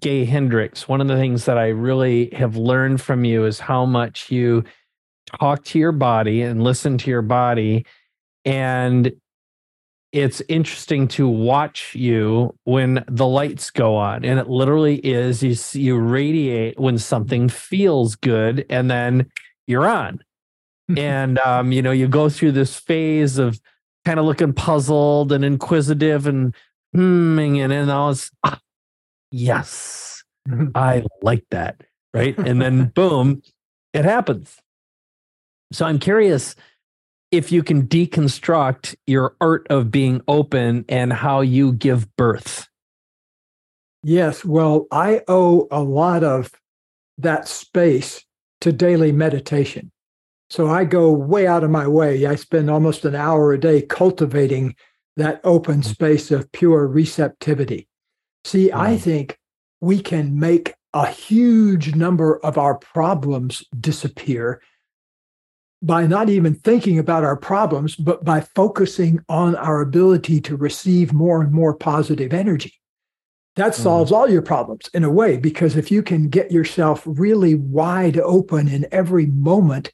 Gay 0.00 0.24
Hendricks, 0.24 0.88
one 0.88 1.00
of 1.00 1.08
the 1.08 1.16
things 1.16 1.44
that 1.46 1.58
I 1.58 1.68
really 1.68 2.30
have 2.34 2.56
learned 2.56 3.00
from 3.00 3.24
you 3.24 3.44
is 3.44 3.58
how 3.58 3.84
much 3.84 4.30
you 4.30 4.64
talk 5.40 5.64
to 5.64 5.78
your 5.78 5.92
body 5.92 6.42
and 6.42 6.62
listen 6.62 6.98
to 6.98 7.10
your 7.10 7.22
body. 7.22 7.84
And 8.44 9.12
it's 10.12 10.40
interesting 10.48 11.08
to 11.08 11.28
watch 11.28 11.94
you 11.94 12.54
when 12.64 13.04
the 13.08 13.26
lights 13.26 13.70
go 13.70 13.96
on. 13.96 14.24
And 14.24 14.38
it 14.38 14.48
literally 14.48 14.96
is 14.96 15.42
you, 15.42 15.80
you 15.80 15.98
radiate 15.98 16.78
when 16.78 16.98
something 16.98 17.48
feels 17.48 18.16
good 18.16 18.64
and 18.70 18.90
then 18.90 19.30
you're 19.66 19.86
on. 19.86 20.20
and, 20.96 21.38
um, 21.40 21.72
you 21.72 21.82
know, 21.82 21.90
you 21.90 22.06
go 22.06 22.28
through 22.28 22.52
this 22.52 22.78
phase 22.78 23.38
of, 23.38 23.60
kind 24.06 24.20
of 24.20 24.24
looking 24.24 24.52
puzzled 24.52 25.32
and 25.32 25.44
inquisitive 25.44 26.28
and 26.28 26.54
hmm, 26.92 27.38
and 27.40 27.72
then 27.72 27.90
I 27.90 28.06
was, 28.06 28.30
ah, 28.44 28.60
yes, 29.32 30.22
I 30.76 31.04
like 31.22 31.44
that. 31.50 31.82
Right. 32.14 32.38
And 32.38 32.62
then 32.62 32.84
boom, 32.94 33.42
it 33.92 34.04
happens. 34.04 34.56
So 35.72 35.86
I'm 35.86 35.98
curious 35.98 36.54
if 37.32 37.50
you 37.50 37.62
can 37.62 37.86
deconstruct 37.86 38.94
your 39.06 39.36
art 39.40 39.66
of 39.68 39.90
being 39.90 40.22
open 40.28 40.84
and 40.88 41.12
how 41.12 41.40
you 41.40 41.72
give 41.72 42.14
birth. 42.16 42.68
Yes. 44.02 44.44
Well, 44.44 44.86
I 44.92 45.22
owe 45.26 45.66
a 45.70 45.82
lot 45.82 46.22
of 46.22 46.52
that 47.18 47.48
space 47.48 48.24
to 48.60 48.72
daily 48.72 49.12
meditation. 49.12 49.90
So 50.48 50.68
I 50.68 50.84
go 50.84 51.10
way 51.10 51.46
out 51.46 51.64
of 51.64 51.70
my 51.70 51.88
way. 51.88 52.24
I 52.26 52.36
spend 52.36 52.70
almost 52.70 53.04
an 53.04 53.16
hour 53.16 53.52
a 53.52 53.58
day 53.58 53.82
cultivating 53.82 54.76
that 55.16 55.40
open 55.42 55.80
mm-hmm. 55.80 55.90
space 55.90 56.30
of 56.30 56.50
pure 56.52 56.86
receptivity. 56.86 57.88
See, 58.44 58.70
I 58.70 58.96
think 58.96 59.38
we 59.80 60.00
can 60.00 60.38
make 60.38 60.74
a 60.94 61.06
huge 61.06 61.96
number 61.96 62.38
of 62.38 62.56
our 62.56 62.76
problems 62.76 63.64
disappear 63.78 64.62
by 65.86 66.04
not 66.04 66.28
even 66.28 66.52
thinking 66.52 66.98
about 66.98 67.22
our 67.22 67.36
problems, 67.36 67.94
but 67.94 68.24
by 68.24 68.40
focusing 68.40 69.20
on 69.28 69.54
our 69.54 69.80
ability 69.80 70.40
to 70.40 70.56
receive 70.56 71.12
more 71.12 71.40
and 71.40 71.52
more 71.52 71.74
positive 71.74 72.34
energy. 72.34 72.74
That 73.54 73.72
mm-hmm. 73.72 73.82
solves 73.84 74.10
mm. 74.10 74.16
all 74.16 74.28
your 74.28 74.42
problems 74.42 74.90
in 74.92 75.04
a 75.04 75.10
way, 75.10 75.36
because 75.36 75.76
if 75.76 75.92
you 75.92 76.02
can 76.02 76.28
get 76.28 76.50
yourself 76.50 77.04
really 77.06 77.54
wide 77.54 78.18
open 78.18 78.66
in 78.66 78.84
every 78.90 79.26
moment 79.26 79.92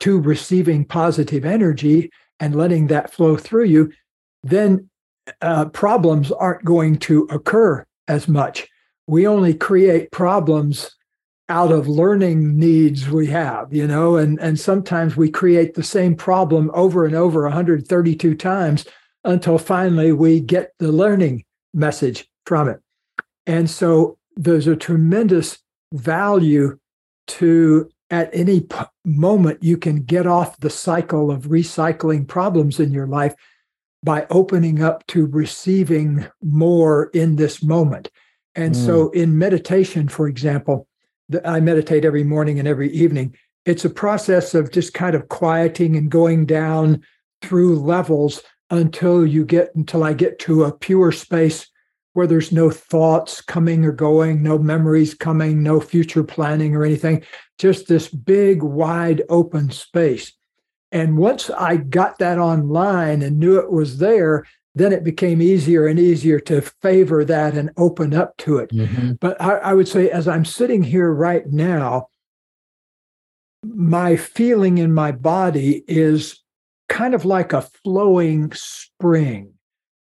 to 0.00 0.18
receiving 0.18 0.86
positive 0.86 1.44
energy 1.44 2.10
and 2.40 2.56
letting 2.56 2.86
that 2.86 3.12
flow 3.12 3.36
through 3.36 3.64
you, 3.64 3.92
then 4.42 4.88
uh, 5.42 5.66
problems 5.66 6.32
aren't 6.32 6.64
going 6.64 6.96
to 6.96 7.28
occur 7.30 7.84
as 8.08 8.26
much. 8.26 8.66
We 9.06 9.26
only 9.26 9.52
create 9.52 10.10
problems 10.12 10.96
out 11.48 11.70
of 11.70 11.88
learning 11.88 12.58
needs 12.58 13.08
we 13.08 13.28
have, 13.28 13.72
you 13.72 13.86
know, 13.86 14.16
and, 14.16 14.38
and 14.40 14.58
sometimes 14.58 15.16
we 15.16 15.30
create 15.30 15.74
the 15.74 15.82
same 15.82 16.14
problem 16.16 16.70
over 16.74 17.04
and 17.04 17.14
over 17.14 17.42
132 17.44 18.34
times 18.34 18.84
until 19.24 19.58
finally 19.58 20.12
we 20.12 20.40
get 20.40 20.72
the 20.78 20.90
learning 20.90 21.44
message 21.72 22.28
from 22.46 22.68
it. 22.68 22.80
And 23.46 23.70
so 23.70 24.18
there's 24.36 24.66
a 24.66 24.76
tremendous 24.76 25.58
value 25.92 26.78
to 27.28 27.88
at 28.10 28.30
any 28.32 28.60
p- 28.60 28.76
moment 29.04 29.62
you 29.62 29.76
can 29.76 30.02
get 30.02 30.26
off 30.26 30.58
the 30.58 30.70
cycle 30.70 31.30
of 31.30 31.44
recycling 31.44 32.26
problems 32.26 32.80
in 32.80 32.92
your 32.92 33.06
life 33.06 33.34
by 34.02 34.26
opening 34.30 34.82
up 34.82 35.06
to 35.08 35.26
receiving 35.26 36.26
more 36.42 37.10
in 37.14 37.36
this 37.36 37.62
moment. 37.62 38.10
And 38.54 38.74
mm. 38.74 38.86
so 38.86 39.10
in 39.10 39.38
meditation, 39.38 40.08
for 40.08 40.28
example, 40.28 40.86
I 41.44 41.60
meditate 41.60 42.04
every 42.04 42.24
morning 42.24 42.58
and 42.58 42.68
every 42.68 42.90
evening. 42.92 43.36
It's 43.64 43.84
a 43.84 43.90
process 43.90 44.54
of 44.54 44.70
just 44.70 44.94
kind 44.94 45.16
of 45.16 45.28
quieting 45.28 45.96
and 45.96 46.10
going 46.10 46.46
down 46.46 47.02
through 47.42 47.80
levels 47.80 48.42
until 48.70 49.26
you 49.26 49.44
get 49.44 49.74
until 49.74 50.04
I 50.04 50.12
get 50.12 50.38
to 50.40 50.64
a 50.64 50.76
pure 50.76 51.12
space 51.12 51.68
where 52.12 52.26
there's 52.26 52.50
no 52.50 52.70
thoughts 52.70 53.42
coming 53.42 53.84
or 53.84 53.92
going, 53.92 54.42
no 54.42 54.58
memories 54.58 55.14
coming, 55.14 55.62
no 55.62 55.80
future 55.80 56.24
planning 56.24 56.74
or 56.74 56.82
anything, 56.82 57.22
just 57.58 57.88
this 57.88 58.08
big, 58.08 58.62
wide 58.62 59.22
open 59.28 59.70
space. 59.70 60.32
And 60.92 61.18
once 61.18 61.50
I 61.50 61.76
got 61.76 62.18
that 62.18 62.38
online 62.38 63.20
and 63.20 63.38
knew 63.38 63.58
it 63.58 63.70
was 63.70 63.98
there, 63.98 64.46
then 64.76 64.92
it 64.92 65.02
became 65.02 65.40
easier 65.40 65.86
and 65.86 65.98
easier 65.98 66.38
to 66.38 66.60
favor 66.60 67.24
that 67.24 67.54
and 67.54 67.70
open 67.78 68.12
up 68.12 68.36
to 68.36 68.58
it. 68.58 68.70
Mm-hmm. 68.70 69.12
But 69.14 69.40
I, 69.40 69.54
I 69.54 69.72
would 69.72 69.88
say, 69.88 70.10
as 70.10 70.28
I'm 70.28 70.44
sitting 70.44 70.82
here 70.82 71.10
right 71.10 71.46
now, 71.46 72.08
my 73.64 74.16
feeling 74.16 74.76
in 74.76 74.92
my 74.92 75.12
body 75.12 75.82
is 75.88 76.42
kind 76.90 77.14
of 77.14 77.24
like 77.24 77.54
a 77.54 77.62
flowing 77.62 78.52
spring 78.52 79.54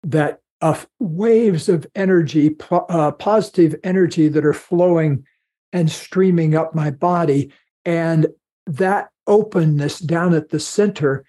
that 0.04 0.40
uh, 0.62 0.80
waves 1.00 1.68
of 1.68 1.86
energy, 1.94 2.56
uh, 2.72 3.12
positive 3.12 3.76
energy 3.84 4.30
that 4.30 4.46
are 4.46 4.54
flowing 4.54 5.26
and 5.74 5.92
streaming 5.92 6.56
up 6.56 6.74
my 6.74 6.92
body. 6.92 7.52
And 7.84 8.28
that 8.68 9.10
openness 9.28 10.00
down 10.00 10.34
at 10.34 10.48
the 10.48 10.62
center, 10.62 11.26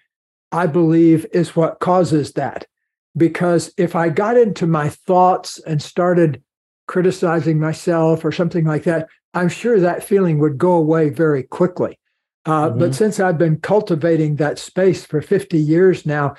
I 0.53 0.65
believe, 0.65 1.25
is 1.33 1.57
what 1.57 1.81
causes 1.81 2.31
that 2.33 2.67
because 3.15 3.73
if 3.77 3.95
I 3.95 4.09
got 4.09 4.37
into 4.37 4.67
my 4.67 4.89
thoughts 4.89 5.59
and 5.59 5.81
started 5.81 6.41
criticizing 6.87 7.59
myself 7.59 8.25
or 8.25 8.31
something 8.31 8.65
like 8.65 8.83
that, 8.83 9.07
I'm 9.33 9.49
sure 9.49 9.79
that 9.79 10.03
feeling 10.03 10.39
would 10.39 10.57
go 10.57 10.73
away 10.73 11.09
very 11.09 11.43
quickly. 11.43 11.99
Uh, 12.45 12.69
mm-hmm. 12.69 12.79
But 12.79 12.95
since 12.95 13.19
I've 13.19 13.37
been 13.37 13.57
cultivating 13.57 14.35
that 14.35 14.59
space 14.59 15.05
for 15.05 15.21
50 15.21 15.57
years 15.57 16.05
now, 16.05 16.35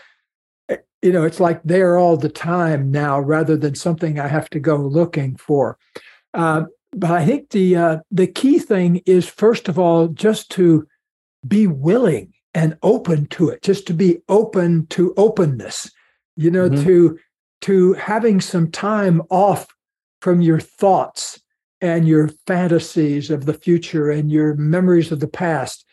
eh, 0.69 0.77
you 1.03 1.13
know, 1.13 1.25
it's 1.25 1.41
like 1.41 1.63
there 1.63 1.97
all 1.97 2.17
the 2.17 2.29
time 2.29 2.91
now 2.91 3.21
rather 3.21 3.57
than 3.57 3.75
something 3.75 4.19
I 4.19 4.29
have 4.29 4.51
to 4.51 4.61
go 4.61 4.77
looking 4.77 5.37
for. 5.37 5.79
Uh, 6.35 6.65
but 6.93 7.11
I 7.11 7.25
think 7.27 7.51
the 7.51 7.77
uh, 7.77 7.99
the 8.13 8.29
key 8.29 8.61
thing 8.61 9.03
is 9.05 9.29
first 9.29 9.69
of 9.69 9.79
all 9.79 10.09
just 10.09 10.51
to 10.53 10.87
be 11.47 11.67
willing 11.67 12.33
and 12.55 12.79
open 12.83 13.27
to 13.27 13.49
it, 13.49 13.63
just 13.63 13.87
to 13.89 13.95
be 13.95 14.19
open 14.29 14.87
to 14.89 15.13
openness 15.17 15.91
you 16.37 16.51
know 16.51 16.69
mm-hmm. 16.69 16.85
to 16.85 17.19
to 17.63 17.93
having 17.95 18.41
some 18.41 18.71
time 18.71 19.23
off 19.31 19.67
from 20.21 20.41
your 20.41 20.61
thoughts 20.61 21.41
and 21.81 22.09
your 22.09 22.29
fantasies 22.47 23.31
of 23.31 23.47
the 23.47 23.55
future 23.55 24.11
and 24.11 24.31
your 24.31 24.55
memories 24.55 25.13
of 25.13 25.21
the 25.21 25.29
past. 25.29 25.85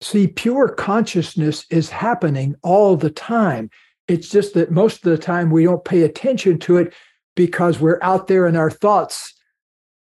See 0.00 0.26
pure 0.26 0.68
consciousness 0.68 1.64
is 1.70 1.90
happening 1.90 2.54
all 2.62 2.96
the 2.96 3.10
time. 3.10 3.70
It's 4.06 4.28
just 4.28 4.54
that 4.54 4.70
most 4.70 5.04
of 5.04 5.10
the 5.10 5.18
time 5.18 5.50
we 5.50 5.64
don't 5.64 5.84
pay 5.84 6.02
attention 6.02 6.58
to 6.60 6.76
it 6.76 6.94
because 7.34 7.80
we're 7.80 7.98
out 8.02 8.26
there 8.26 8.46
in 8.46 8.56
our 8.56 8.70
thoughts 8.70 9.34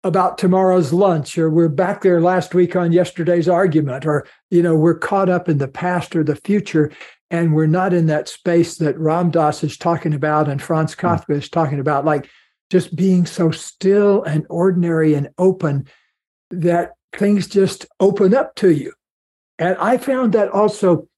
about 0.04 0.38
tomorrow's 0.38 0.92
lunch 0.92 1.36
or 1.36 1.50
we're 1.50 1.68
back 1.68 2.02
there 2.02 2.20
last 2.20 2.54
week 2.54 2.76
on 2.76 2.92
yesterday's 2.92 3.48
argument 3.48 4.06
or 4.06 4.26
you 4.50 4.62
know 4.62 4.74
we're 4.74 4.98
caught 4.98 5.28
up 5.28 5.48
in 5.48 5.58
the 5.58 5.68
past 5.68 6.14
or 6.14 6.22
the 6.22 6.36
future 6.36 6.92
and 7.30 7.54
we're 7.54 7.66
not 7.66 7.92
in 7.92 8.06
that 8.06 8.28
space 8.28 8.76
that 8.76 8.98
Ram 8.98 9.30
Dass 9.30 9.62
is 9.62 9.76
talking 9.76 10.14
about 10.14 10.48
and 10.48 10.62
Franz 10.62 10.94
hmm. 10.94 11.06
Kafka 11.06 11.36
is 11.36 11.48
talking 11.48 11.80
about, 11.80 12.04
like 12.04 12.28
just 12.70 12.94
being 12.94 13.26
so 13.26 13.50
still 13.50 14.22
and 14.24 14.46
ordinary 14.50 15.14
and 15.14 15.28
open 15.38 15.86
that 16.50 16.92
things 17.14 17.46
just 17.46 17.86
open 18.00 18.34
up 18.34 18.54
to 18.56 18.70
you. 18.70 18.92
And 19.58 19.76
I 19.78 19.96
found 19.96 20.32
that 20.34 20.50
also 20.50 21.08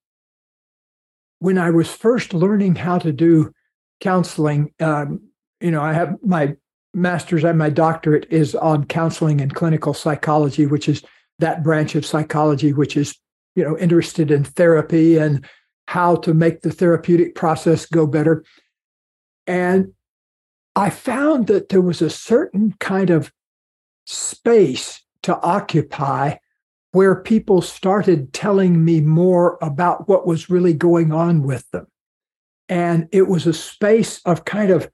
when 1.41 1.59
I 1.59 1.71
was 1.71 1.91
first 1.91 2.35
learning 2.35 2.77
how 2.77 2.99
to 2.99 3.13
do 3.13 3.53
counseling. 4.01 4.73
Um, 4.81 5.21
you 5.61 5.71
know, 5.71 5.83
I 5.83 5.93
have 5.93 6.17
my 6.23 6.55
master's 6.95 7.45
and 7.45 7.59
my 7.59 7.71
doctorate 7.71 8.27
is 8.31 8.55
on 8.55 8.85
counseling 8.85 9.41
and 9.41 9.55
clinical 9.55 9.95
psychology, 9.95 10.67
which 10.67 10.89
is 10.89 11.03
that 11.41 11.63
branch 11.63 11.95
of 11.95 12.07
psychology 12.07 12.73
which 12.73 12.97
is 12.97 13.19
you 13.57 13.65
know 13.65 13.77
interested 13.79 14.31
in 14.31 14.45
therapy 14.45 15.17
and 15.17 15.45
how 15.91 16.15
to 16.15 16.33
make 16.33 16.61
the 16.61 16.71
therapeutic 16.71 17.35
process 17.35 17.85
go 17.85 18.07
better. 18.07 18.45
And 19.49 19.93
I 20.77 20.89
found 20.89 21.49
that 21.49 21.69
there 21.69 21.81
was 21.81 22.01
a 22.01 22.09
certain 22.09 22.77
kind 22.79 23.11
of 23.11 23.33
space 24.07 25.05
to 25.25 25.37
occupy 25.41 26.37
where 26.93 27.17
people 27.17 27.61
started 27.61 28.33
telling 28.33 28.85
me 28.85 29.01
more 29.01 29.59
about 29.61 30.09
what 30.09 30.29
was 30.29 30.49
really 30.49 30.75
going 30.75 31.11
on 31.11 31.43
with 31.43 31.69
them. 31.73 31.89
And 32.69 33.09
it 33.11 33.27
was 33.27 33.49
a 33.49 33.53
space 33.53 34.21
of 34.25 34.45
kind 34.45 34.71
of, 34.71 34.89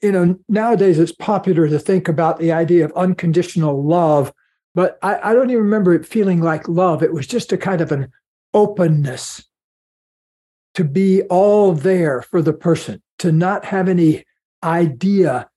you 0.00 0.12
know, 0.12 0.38
nowadays 0.48 1.00
it's 1.00 1.10
popular 1.10 1.68
to 1.68 1.78
think 1.80 2.06
about 2.06 2.38
the 2.38 2.52
idea 2.52 2.84
of 2.84 2.92
unconditional 2.92 3.84
love, 3.84 4.32
but 4.76 4.96
I, 5.02 5.18
I 5.30 5.34
don't 5.34 5.50
even 5.50 5.64
remember 5.64 5.92
it 5.92 6.06
feeling 6.06 6.40
like 6.40 6.68
love. 6.68 7.02
It 7.02 7.12
was 7.12 7.26
just 7.26 7.50
a 7.50 7.58
kind 7.58 7.80
of 7.80 7.90
an 7.90 8.12
openness 8.54 9.44
to 10.74 10.84
be 10.84 11.22
all 11.24 11.72
there 11.72 12.22
for 12.22 12.42
the 12.42 12.52
person, 12.52 13.02
to 13.18 13.32
not 13.32 13.64
have 13.64 13.88
any 13.88 14.24
idea 14.62 15.48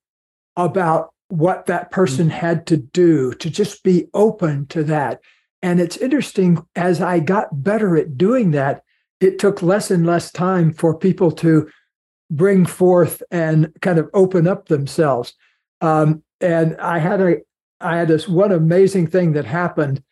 about 0.56 1.12
what 1.28 1.66
that 1.66 1.90
person 1.90 2.28
mm-hmm. 2.28 2.36
had 2.36 2.66
to 2.66 2.76
do, 2.76 3.32
to 3.34 3.50
just 3.50 3.82
be 3.82 4.06
open 4.14 4.66
to 4.66 4.84
that. 4.84 5.20
And 5.62 5.80
it's 5.80 5.96
interesting, 5.96 6.64
as 6.76 7.00
I 7.00 7.20
got 7.20 7.62
better 7.62 7.96
at 7.96 8.18
doing 8.18 8.50
that, 8.50 8.82
it 9.20 9.38
took 9.38 9.62
less 9.62 9.90
and 9.90 10.04
less 10.04 10.30
time 10.30 10.72
for 10.72 10.98
people 10.98 11.32
to 11.32 11.70
bring 12.30 12.66
forth 12.66 13.22
and 13.30 13.72
kind 13.80 13.98
of 13.98 14.10
open 14.12 14.46
up 14.46 14.68
themselves. 14.68 15.34
Um, 15.80 16.22
and 16.40 16.76
I 16.76 16.98
had 16.98 17.20
a, 17.20 17.36
I 17.80 17.96
had 17.96 18.08
this 18.08 18.28
one 18.28 18.52
amazing 18.52 19.06
thing 19.06 19.32
that 19.32 19.44
happened 19.44 20.02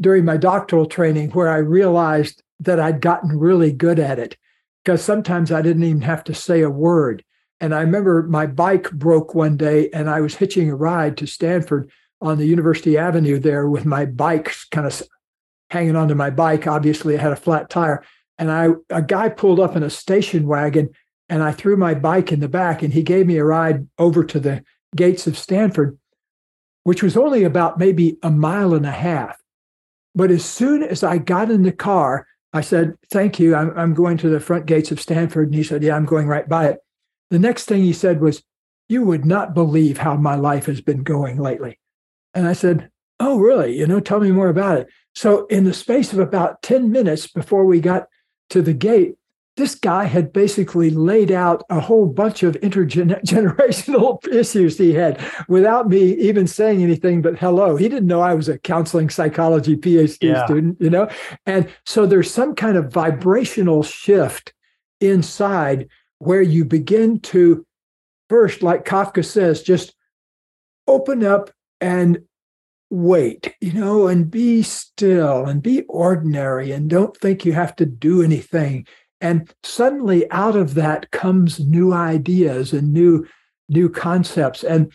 during 0.00 0.24
my 0.24 0.36
doctoral 0.36 0.86
training 0.86 1.30
where 1.30 1.48
I 1.48 1.58
realized 1.58 2.42
that 2.60 2.80
I'd 2.80 3.00
gotten 3.00 3.38
really 3.38 3.72
good 3.72 3.98
at 3.98 4.18
it 4.18 4.36
because 4.84 5.02
sometimes 5.02 5.52
I 5.52 5.62
didn't 5.62 5.84
even 5.84 6.02
have 6.02 6.24
to 6.24 6.34
say 6.34 6.62
a 6.62 6.70
word. 6.70 7.24
And 7.60 7.74
I 7.74 7.80
remember 7.80 8.24
my 8.24 8.46
bike 8.46 8.90
broke 8.90 9.34
one 9.34 9.56
day 9.56 9.88
and 9.90 10.10
I 10.10 10.20
was 10.20 10.34
hitching 10.34 10.70
a 10.70 10.76
ride 10.76 11.16
to 11.18 11.26
Stanford 11.26 11.90
on 12.20 12.38
the 12.38 12.46
University 12.46 12.96
Avenue 12.98 13.38
there 13.38 13.68
with 13.68 13.84
my 13.84 14.04
bike 14.04 14.54
kind 14.70 14.86
of 14.86 15.02
hanging 15.70 15.96
onto 15.96 16.14
my 16.14 16.30
bike. 16.30 16.66
Obviously, 16.66 17.16
I 17.16 17.20
had 17.22 17.32
a 17.32 17.36
flat 17.36 17.70
tire. 17.70 18.02
And 18.38 18.50
I 18.50 18.68
a 18.90 19.02
guy 19.02 19.28
pulled 19.28 19.60
up 19.60 19.76
in 19.76 19.82
a 19.82 19.90
station 19.90 20.46
wagon 20.46 20.90
and 21.28 21.42
I 21.42 21.52
threw 21.52 21.76
my 21.76 21.94
bike 21.94 22.32
in 22.32 22.40
the 22.40 22.48
back 22.48 22.82
and 22.82 22.92
he 22.92 23.02
gave 23.02 23.26
me 23.26 23.36
a 23.38 23.44
ride 23.44 23.86
over 23.98 24.24
to 24.24 24.40
the 24.40 24.64
gates 24.96 25.26
of 25.26 25.38
Stanford, 25.38 25.98
which 26.84 27.02
was 27.02 27.16
only 27.16 27.44
about 27.44 27.78
maybe 27.78 28.18
a 28.22 28.30
mile 28.30 28.74
and 28.74 28.86
a 28.86 28.90
half. 28.90 29.41
But 30.14 30.30
as 30.30 30.44
soon 30.44 30.82
as 30.82 31.02
I 31.02 31.18
got 31.18 31.50
in 31.50 31.62
the 31.62 31.72
car, 31.72 32.26
I 32.52 32.60
said, 32.60 32.94
Thank 33.10 33.40
you. 33.40 33.54
I'm, 33.54 33.76
I'm 33.76 33.94
going 33.94 34.18
to 34.18 34.28
the 34.28 34.40
front 34.40 34.66
gates 34.66 34.90
of 34.90 35.00
Stanford. 35.00 35.48
And 35.48 35.54
he 35.54 35.62
said, 35.62 35.82
Yeah, 35.82 35.96
I'm 35.96 36.04
going 36.04 36.26
right 36.26 36.48
by 36.48 36.68
it. 36.68 36.78
The 37.30 37.38
next 37.38 37.64
thing 37.64 37.82
he 37.82 37.92
said 37.92 38.20
was, 38.20 38.42
You 38.88 39.02
would 39.04 39.24
not 39.24 39.54
believe 39.54 39.98
how 39.98 40.16
my 40.16 40.34
life 40.34 40.66
has 40.66 40.80
been 40.80 41.02
going 41.02 41.38
lately. 41.38 41.78
And 42.34 42.46
I 42.46 42.52
said, 42.52 42.90
Oh, 43.20 43.38
really? 43.38 43.78
You 43.78 43.86
know, 43.86 44.00
tell 44.00 44.20
me 44.20 44.32
more 44.32 44.48
about 44.48 44.78
it. 44.78 44.88
So, 45.14 45.46
in 45.46 45.64
the 45.64 45.74
space 45.74 46.12
of 46.12 46.18
about 46.18 46.62
10 46.62 46.90
minutes 46.90 47.26
before 47.26 47.64
we 47.64 47.80
got 47.80 48.06
to 48.50 48.62
the 48.62 48.74
gate, 48.74 49.14
this 49.56 49.74
guy 49.74 50.04
had 50.04 50.32
basically 50.32 50.90
laid 50.90 51.30
out 51.30 51.62
a 51.68 51.78
whole 51.78 52.06
bunch 52.06 52.42
of 52.42 52.54
intergenerational 52.60 54.26
issues 54.32 54.78
he 54.78 54.94
had 54.94 55.22
without 55.46 55.88
me 55.88 56.14
even 56.14 56.46
saying 56.46 56.82
anything 56.82 57.20
but 57.20 57.38
hello. 57.38 57.76
He 57.76 57.88
didn't 57.88 58.06
know 58.06 58.22
I 58.22 58.34
was 58.34 58.48
a 58.48 58.58
counseling 58.58 59.10
psychology 59.10 59.76
PhD 59.76 60.30
yeah. 60.30 60.44
student, 60.46 60.80
you 60.80 60.88
know? 60.88 61.08
And 61.44 61.68
so 61.84 62.06
there's 62.06 62.32
some 62.32 62.54
kind 62.54 62.78
of 62.78 62.92
vibrational 62.92 63.82
shift 63.82 64.54
inside 65.00 65.88
where 66.18 66.42
you 66.42 66.64
begin 66.64 67.20
to 67.20 67.66
first, 68.30 68.62
like 68.62 68.86
Kafka 68.86 69.24
says, 69.24 69.62
just 69.62 69.94
open 70.86 71.24
up 71.24 71.50
and 71.80 72.22
wait, 72.88 73.54
you 73.60 73.72
know, 73.72 74.06
and 74.06 74.30
be 74.30 74.62
still 74.62 75.46
and 75.46 75.62
be 75.62 75.82
ordinary 75.88 76.72
and 76.72 76.88
don't 76.88 77.16
think 77.16 77.44
you 77.44 77.52
have 77.52 77.74
to 77.76 77.86
do 77.86 78.22
anything. 78.22 78.86
And 79.22 79.50
suddenly 79.62 80.30
out 80.30 80.56
of 80.56 80.74
that 80.74 81.10
comes 81.12 81.60
new 81.60 81.92
ideas 81.92 82.72
and 82.72 82.92
new 82.92 83.26
new 83.68 83.88
concepts. 83.88 84.62
And 84.64 84.92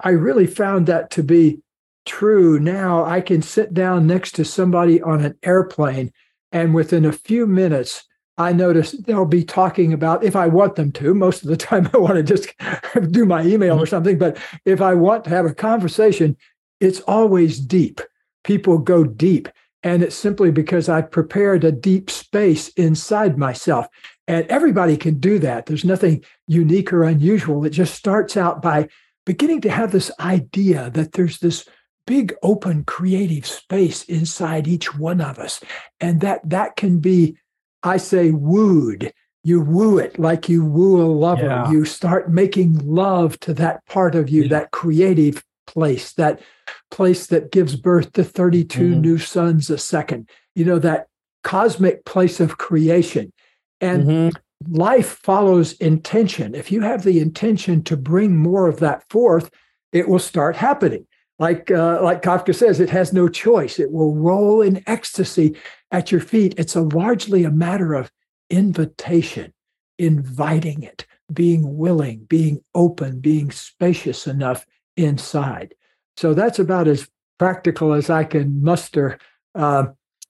I 0.00 0.10
really 0.10 0.46
found 0.46 0.86
that 0.86 1.10
to 1.12 1.22
be 1.22 1.62
true. 2.04 2.58
Now 2.58 3.04
I 3.04 3.20
can 3.20 3.40
sit 3.40 3.72
down 3.72 4.06
next 4.06 4.32
to 4.32 4.44
somebody 4.44 5.00
on 5.00 5.24
an 5.24 5.38
airplane 5.42 6.12
and 6.52 6.74
within 6.74 7.04
a 7.04 7.12
few 7.12 7.46
minutes 7.46 8.04
I 8.38 8.52
notice 8.52 8.92
they'll 8.92 9.24
be 9.24 9.44
talking 9.44 9.92
about 9.92 10.22
if 10.22 10.36
I 10.36 10.46
want 10.46 10.76
them 10.76 10.92
to. 10.92 11.12
Most 11.12 11.42
of 11.42 11.48
the 11.48 11.56
time, 11.68 11.90
I 11.92 11.98
want 11.98 12.14
to 12.14 12.22
just 12.22 12.54
do 13.10 13.26
my 13.26 13.42
email 13.42 13.74
or 13.74 13.78
mm-hmm. 13.78 13.90
something. 13.90 14.16
But 14.18 14.38
if 14.64 14.80
I 14.80 14.94
want 14.94 15.24
to 15.24 15.30
have 15.30 15.44
a 15.44 15.54
conversation, 15.54 16.36
it's 16.80 17.00
always 17.00 17.58
deep. 17.58 18.00
People 18.44 18.78
go 18.78 19.04
deep. 19.04 19.48
And 19.82 20.02
it's 20.02 20.16
simply 20.16 20.50
because 20.50 20.88
I've 20.88 21.10
prepared 21.10 21.64
a 21.64 21.72
deep 21.72 22.10
space 22.10 22.68
inside 22.70 23.38
myself. 23.38 23.86
And 24.26 24.46
everybody 24.48 24.96
can 24.96 25.20
do 25.20 25.38
that. 25.38 25.66
There's 25.66 25.84
nothing 25.84 26.24
unique 26.46 26.92
or 26.92 27.04
unusual. 27.04 27.64
It 27.64 27.70
just 27.70 27.94
starts 27.94 28.36
out 28.36 28.60
by 28.60 28.88
beginning 29.24 29.60
to 29.62 29.70
have 29.70 29.92
this 29.92 30.10
idea 30.20 30.90
that 30.90 31.12
there's 31.12 31.38
this 31.38 31.66
big 32.06 32.34
open 32.42 32.84
creative 32.84 33.46
space 33.46 34.02
inside 34.04 34.66
each 34.66 34.96
one 34.96 35.20
of 35.20 35.38
us 35.38 35.60
and 36.00 36.22
that 36.22 36.40
that 36.48 36.74
can 36.76 36.98
be 36.98 37.36
I 37.82 37.98
say 37.98 38.30
wooed. 38.30 39.12
You 39.44 39.60
woo 39.60 39.98
it 39.98 40.18
like 40.18 40.48
you 40.48 40.64
woo 40.64 41.00
a 41.00 41.06
lover. 41.06 41.44
Yeah. 41.44 41.70
You 41.70 41.84
start 41.84 42.30
making 42.30 42.78
love 42.78 43.38
to 43.40 43.54
that 43.54 43.84
part 43.86 44.14
of 44.14 44.28
you, 44.28 44.42
yeah. 44.42 44.48
that 44.48 44.70
creative 44.72 45.44
place, 45.68 46.14
that 46.14 46.40
place 46.90 47.26
that 47.26 47.52
gives 47.52 47.76
birth 47.76 48.12
to 48.14 48.24
32 48.24 48.80
mm-hmm. 48.80 49.00
new 49.00 49.18
suns 49.18 49.68
a 49.68 49.78
second, 49.78 50.28
you 50.54 50.64
know, 50.64 50.78
that 50.78 51.06
cosmic 51.44 52.04
place 52.04 52.40
of 52.40 52.58
creation. 52.58 53.32
And 53.80 54.04
mm-hmm. 54.04 54.74
life 54.74 55.20
follows 55.22 55.74
intention. 55.74 56.54
If 56.54 56.72
you 56.72 56.80
have 56.80 57.04
the 57.04 57.20
intention 57.20 57.84
to 57.84 57.96
bring 57.96 58.36
more 58.36 58.66
of 58.66 58.80
that 58.80 59.08
forth, 59.10 59.50
it 59.92 60.08
will 60.08 60.18
start 60.18 60.56
happening. 60.56 61.06
Like, 61.38 61.70
uh, 61.70 62.02
like 62.02 62.22
Kafka 62.22 62.54
says, 62.54 62.80
it 62.80 62.90
has 62.90 63.12
no 63.12 63.28
choice. 63.28 63.78
It 63.78 63.92
will 63.92 64.14
roll 64.14 64.62
in 64.62 64.82
ecstasy 64.86 65.54
at 65.92 66.10
your 66.10 66.20
feet. 66.20 66.54
It's 66.56 66.74
a 66.74 66.80
largely 66.80 67.44
a 67.44 67.50
matter 67.50 67.94
of 67.94 68.10
invitation, 68.50 69.52
inviting 69.98 70.82
it, 70.82 71.06
being 71.32 71.76
willing, 71.76 72.24
being 72.24 72.64
open, 72.74 73.20
being 73.20 73.50
spacious 73.50 74.26
enough 74.26 74.66
inside. 74.98 75.74
So 76.16 76.34
that's 76.34 76.58
about 76.58 76.88
as 76.88 77.08
practical 77.38 77.92
as 77.92 78.10
I 78.10 78.24
can 78.24 78.62
muster 78.62 79.18
uh, 79.54 79.86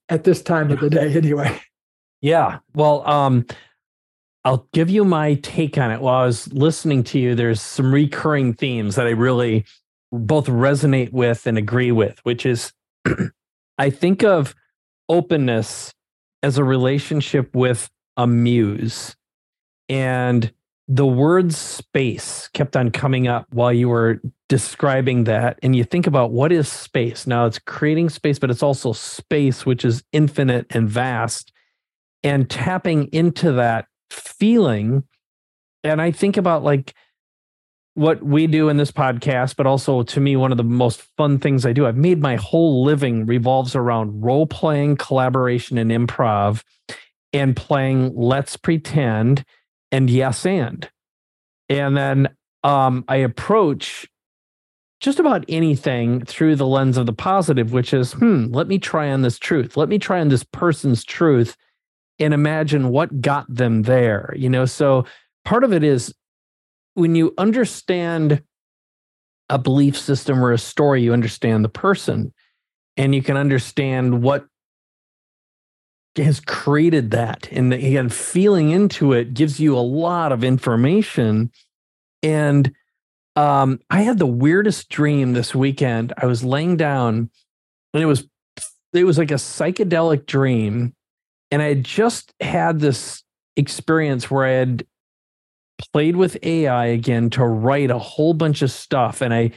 at 0.08 0.24
this 0.24 0.42
time 0.42 0.70
of 0.70 0.80
the 0.80 0.90
day, 0.90 1.12
anyway. 1.16 1.60
Yeah. 2.20 2.58
Well, 2.74 3.06
um, 3.08 3.46
I'll 4.44 4.68
give 4.72 4.90
you 4.90 5.04
my 5.04 5.34
take 5.34 5.78
on 5.78 5.90
it. 5.90 6.00
While 6.00 6.22
I 6.22 6.26
was 6.26 6.52
listening 6.52 7.04
to 7.04 7.18
you, 7.18 7.34
there's 7.34 7.60
some 7.60 7.92
recurring 7.92 8.54
themes 8.54 8.96
that 8.96 9.06
I 9.06 9.10
really 9.10 9.64
both 10.12 10.46
resonate 10.46 11.12
with 11.12 11.46
and 11.46 11.58
agree 11.58 11.92
with, 11.92 12.18
which 12.24 12.46
is 12.46 12.72
I 13.78 13.90
think 13.90 14.24
of 14.24 14.54
openness 15.08 15.92
as 16.42 16.58
a 16.58 16.64
relationship 16.64 17.54
with 17.54 17.90
a 18.16 18.26
muse. 18.26 19.16
And 19.88 20.52
the 20.86 21.06
word 21.06 21.52
space 21.52 22.48
kept 22.48 22.76
on 22.76 22.90
coming 22.90 23.28
up 23.28 23.46
while 23.50 23.72
you 23.72 23.88
were 23.88 24.20
describing 24.48 25.24
that. 25.24 25.58
And 25.62 25.76
you 25.76 25.84
think 25.84 26.06
about 26.06 26.32
what 26.32 26.52
is 26.52 26.68
space? 26.68 27.26
Now 27.26 27.46
it's 27.46 27.58
creating 27.58 28.08
space, 28.08 28.38
but 28.38 28.50
it's 28.50 28.62
also 28.62 28.92
space, 28.92 29.66
which 29.66 29.84
is 29.84 30.02
infinite 30.12 30.66
and 30.70 30.88
vast, 30.88 31.52
and 32.24 32.48
tapping 32.48 33.08
into 33.12 33.52
that 33.52 33.86
feeling. 34.10 35.04
And 35.84 36.00
I 36.00 36.10
think 36.10 36.36
about 36.36 36.64
like, 36.64 36.94
what 37.98 38.22
we 38.22 38.46
do 38.46 38.68
in 38.68 38.76
this 38.76 38.92
podcast, 38.92 39.56
but 39.56 39.66
also 39.66 40.04
to 40.04 40.20
me, 40.20 40.36
one 40.36 40.52
of 40.52 40.56
the 40.56 40.62
most 40.62 41.02
fun 41.16 41.36
things 41.40 41.66
I 41.66 41.72
do. 41.72 41.84
I've 41.84 41.96
made 41.96 42.22
my 42.22 42.36
whole 42.36 42.84
living 42.84 43.26
revolves 43.26 43.74
around 43.74 44.22
role 44.22 44.46
playing, 44.46 44.98
collaboration, 44.98 45.78
and 45.78 45.90
improv, 45.90 46.62
and 47.32 47.56
playing 47.56 48.14
Let's 48.14 48.56
Pretend 48.56 49.44
and 49.90 50.08
Yes 50.08 50.46
and. 50.46 50.88
And 51.68 51.96
then 51.96 52.28
um, 52.62 53.04
I 53.08 53.16
approach 53.16 54.06
just 55.00 55.18
about 55.18 55.44
anything 55.48 56.24
through 56.24 56.56
the 56.56 56.66
lens 56.66 56.96
of 56.96 57.06
the 57.06 57.12
positive, 57.12 57.72
which 57.72 57.94
is, 57.94 58.12
hmm, 58.12 58.46
let 58.50 58.66
me 58.66 58.78
try 58.78 59.10
on 59.10 59.22
this 59.22 59.38
truth. 59.38 59.76
Let 59.76 59.88
me 59.88 59.98
try 59.98 60.20
on 60.20 60.28
this 60.28 60.44
person's 60.44 61.04
truth 61.04 61.56
and 62.18 62.34
imagine 62.34 62.88
what 62.88 63.20
got 63.20 63.46
them 63.52 63.82
there. 63.82 64.34
You 64.36 64.48
know, 64.48 64.64
so 64.64 65.04
part 65.44 65.62
of 65.62 65.72
it 65.72 65.84
is 65.84 66.14
when 66.94 67.14
you 67.14 67.32
understand 67.38 68.42
a 69.48 69.58
belief 69.58 69.96
system 69.96 70.44
or 70.44 70.52
a 70.52 70.58
story, 70.58 71.02
you 71.02 71.12
understand 71.12 71.64
the 71.64 71.68
person 71.68 72.32
and 72.96 73.14
you 73.14 73.22
can 73.22 73.36
understand 73.36 74.22
what 74.22 74.46
has 76.16 76.40
created 76.40 77.12
that. 77.12 77.48
And 77.52 77.72
again, 77.72 78.08
feeling 78.08 78.70
into 78.70 79.12
it 79.12 79.34
gives 79.34 79.60
you 79.60 79.76
a 79.76 79.80
lot 79.80 80.32
of 80.32 80.42
information. 80.42 81.52
And 82.22 82.72
um, 83.38 83.78
I 83.88 84.00
had 84.00 84.18
the 84.18 84.26
weirdest 84.26 84.88
dream 84.88 85.32
this 85.32 85.54
weekend. 85.54 86.12
I 86.16 86.26
was 86.26 86.42
laying 86.42 86.76
down 86.76 87.30
and 87.94 88.02
it 88.02 88.06
was 88.06 88.26
it 88.92 89.04
was 89.04 89.16
like 89.16 89.30
a 89.30 89.34
psychedelic 89.34 90.26
dream. 90.26 90.92
And 91.52 91.62
I 91.62 91.66
had 91.66 91.84
just 91.84 92.34
had 92.40 92.80
this 92.80 93.22
experience 93.56 94.28
where 94.28 94.44
I 94.44 94.50
had 94.50 94.86
played 95.92 96.16
with 96.16 96.36
AI 96.42 96.86
again 96.86 97.30
to 97.30 97.44
write 97.44 97.92
a 97.92 97.98
whole 97.98 98.34
bunch 98.34 98.60
of 98.62 98.72
stuff. 98.72 99.20
And 99.20 99.32
I 99.32 99.52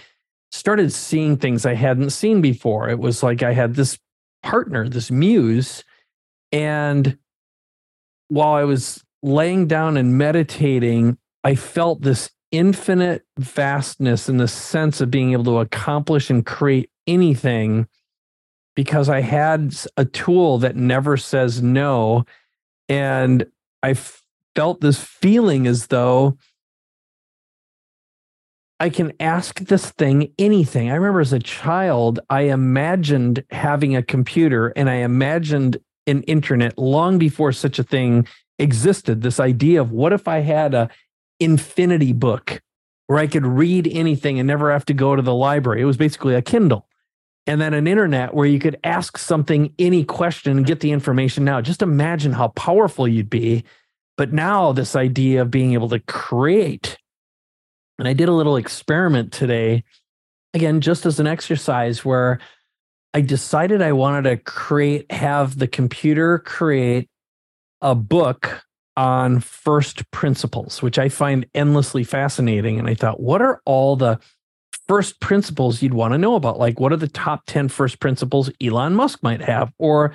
started 0.51 0.93
seeing 0.93 1.37
things 1.37 1.65
I 1.65 1.73
hadn't 1.73 2.11
seen 2.11 2.39
before. 2.39 2.87
It 2.87 2.99
was 2.99 3.23
like 3.23 3.41
I 3.41 3.53
had 3.53 3.73
this 3.73 3.97
partner, 4.43 4.87
this 4.87 5.09
muse. 5.09 5.83
And 6.51 7.17
while 8.27 8.53
I 8.53 8.63
was 8.63 9.03
laying 9.23 9.65
down 9.65 9.97
and 9.97 10.19
meditating, 10.19 11.17
I 11.43 11.55
felt 11.55 12.03
this 12.03 12.29
infinite 12.51 13.25
vastness 13.37 14.27
in 14.27 14.37
the 14.37 14.47
sense 14.47 15.01
of 15.01 15.11
being 15.11 15.31
able 15.31 15.45
to 15.45 15.59
accomplish 15.59 16.29
and 16.29 16.45
create 16.45 16.89
anything 17.07 17.87
because 18.75 19.09
I 19.09 19.21
had 19.21 19.75
a 19.97 20.05
tool 20.05 20.57
that 20.59 20.75
never 20.75 21.17
says 21.17 21.61
no. 21.61 22.25
And 22.89 23.45
I 23.83 23.95
felt 24.55 24.81
this 24.81 25.01
feeling 25.01 25.67
as 25.67 25.87
though 25.87 26.37
I 28.79 28.89
can 28.89 29.13
ask 29.19 29.59
this 29.59 29.91
thing 29.91 30.33
anything. 30.39 30.89
I 30.89 30.95
remember 30.95 31.21
as 31.21 31.33
a 31.33 31.39
child, 31.39 32.19
I 32.29 32.41
imagined 32.43 33.43
having 33.51 33.95
a 33.95 34.03
computer 34.03 34.69
and 34.69 34.89
I 34.89 34.95
imagined 34.95 35.77
an 36.07 36.23
internet 36.23 36.77
long 36.77 37.19
before 37.19 37.51
such 37.51 37.77
a 37.77 37.83
thing 37.83 38.27
existed. 38.57 39.21
This 39.21 39.39
idea 39.39 39.81
of 39.81 39.91
what 39.91 40.13
if 40.13 40.27
I 40.27 40.39
had 40.39 40.73
a 40.73 40.89
infinity 41.41 42.13
book 42.13 42.61
where 43.07 43.19
I 43.19 43.27
could 43.27 43.45
read 43.45 43.87
anything 43.91 44.39
and 44.39 44.47
never 44.47 44.71
have 44.71 44.85
to 44.85 44.93
go 44.93 45.15
to 45.15 45.21
the 45.21 45.33
library. 45.33 45.81
It 45.81 45.85
was 45.85 45.97
basically 45.97 46.35
a 46.35 46.41
Kindle. 46.41 46.87
And 47.47 47.59
then 47.59 47.73
an 47.73 47.87
internet 47.87 48.33
where 48.33 48.45
you 48.45 48.59
could 48.59 48.77
ask 48.83 49.17
something, 49.17 49.73
any 49.79 50.05
question, 50.05 50.57
and 50.57 50.65
get 50.65 50.79
the 50.79 50.91
information 50.91 51.43
now. 51.43 51.59
Just 51.59 51.81
imagine 51.81 52.33
how 52.33 52.49
powerful 52.49 53.07
you'd 53.07 53.29
be 53.29 53.65
but 54.21 54.33
now, 54.33 54.71
this 54.71 54.95
idea 54.95 55.41
of 55.41 55.49
being 55.49 55.73
able 55.73 55.89
to 55.89 55.99
create, 55.99 56.95
and 57.97 58.07
I 58.07 58.13
did 58.13 58.29
a 58.29 58.33
little 58.33 58.55
experiment 58.55 59.31
today, 59.31 59.83
again, 60.53 60.79
just 60.79 61.07
as 61.07 61.19
an 61.19 61.25
exercise 61.25 62.05
where 62.05 62.39
I 63.15 63.21
decided 63.21 63.81
I 63.81 63.93
wanted 63.93 64.29
to 64.29 64.37
create, 64.37 65.11
have 65.11 65.57
the 65.57 65.67
computer 65.67 66.37
create 66.37 67.09
a 67.81 67.95
book 67.95 68.61
on 68.97 69.39
first 69.39 70.09
principles, 70.11 70.81
which 70.81 70.99
I 70.99 71.09
find 71.09 71.45
endlessly 71.55 72.03
fascinating. 72.03 72.77
And 72.77 72.87
I 72.87 72.95
thought, 72.95 73.19
what 73.19 73.41
are 73.41 73.61
all 73.65 73.95
the 73.95 74.19
first 74.87 75.21
principles 75.21 75.81
you'd 75.81 75.93
want 75.93 76.13
to 76.13 76.17
know 76.17 76.35
about. 76.35 76.59
Like, 76.59 76.79
what 76.79 76.91
are 76.91 76.97
the 76.97 77.07
top 77.07 77.43
10 77.47 77.69
first 77.69 78.01
principles 78.01 78.49
Elon 78.61 78.93
Musk 78.93 79.23
might 79.23 79.41
have, 79.41 79.71
or 79.77 80.13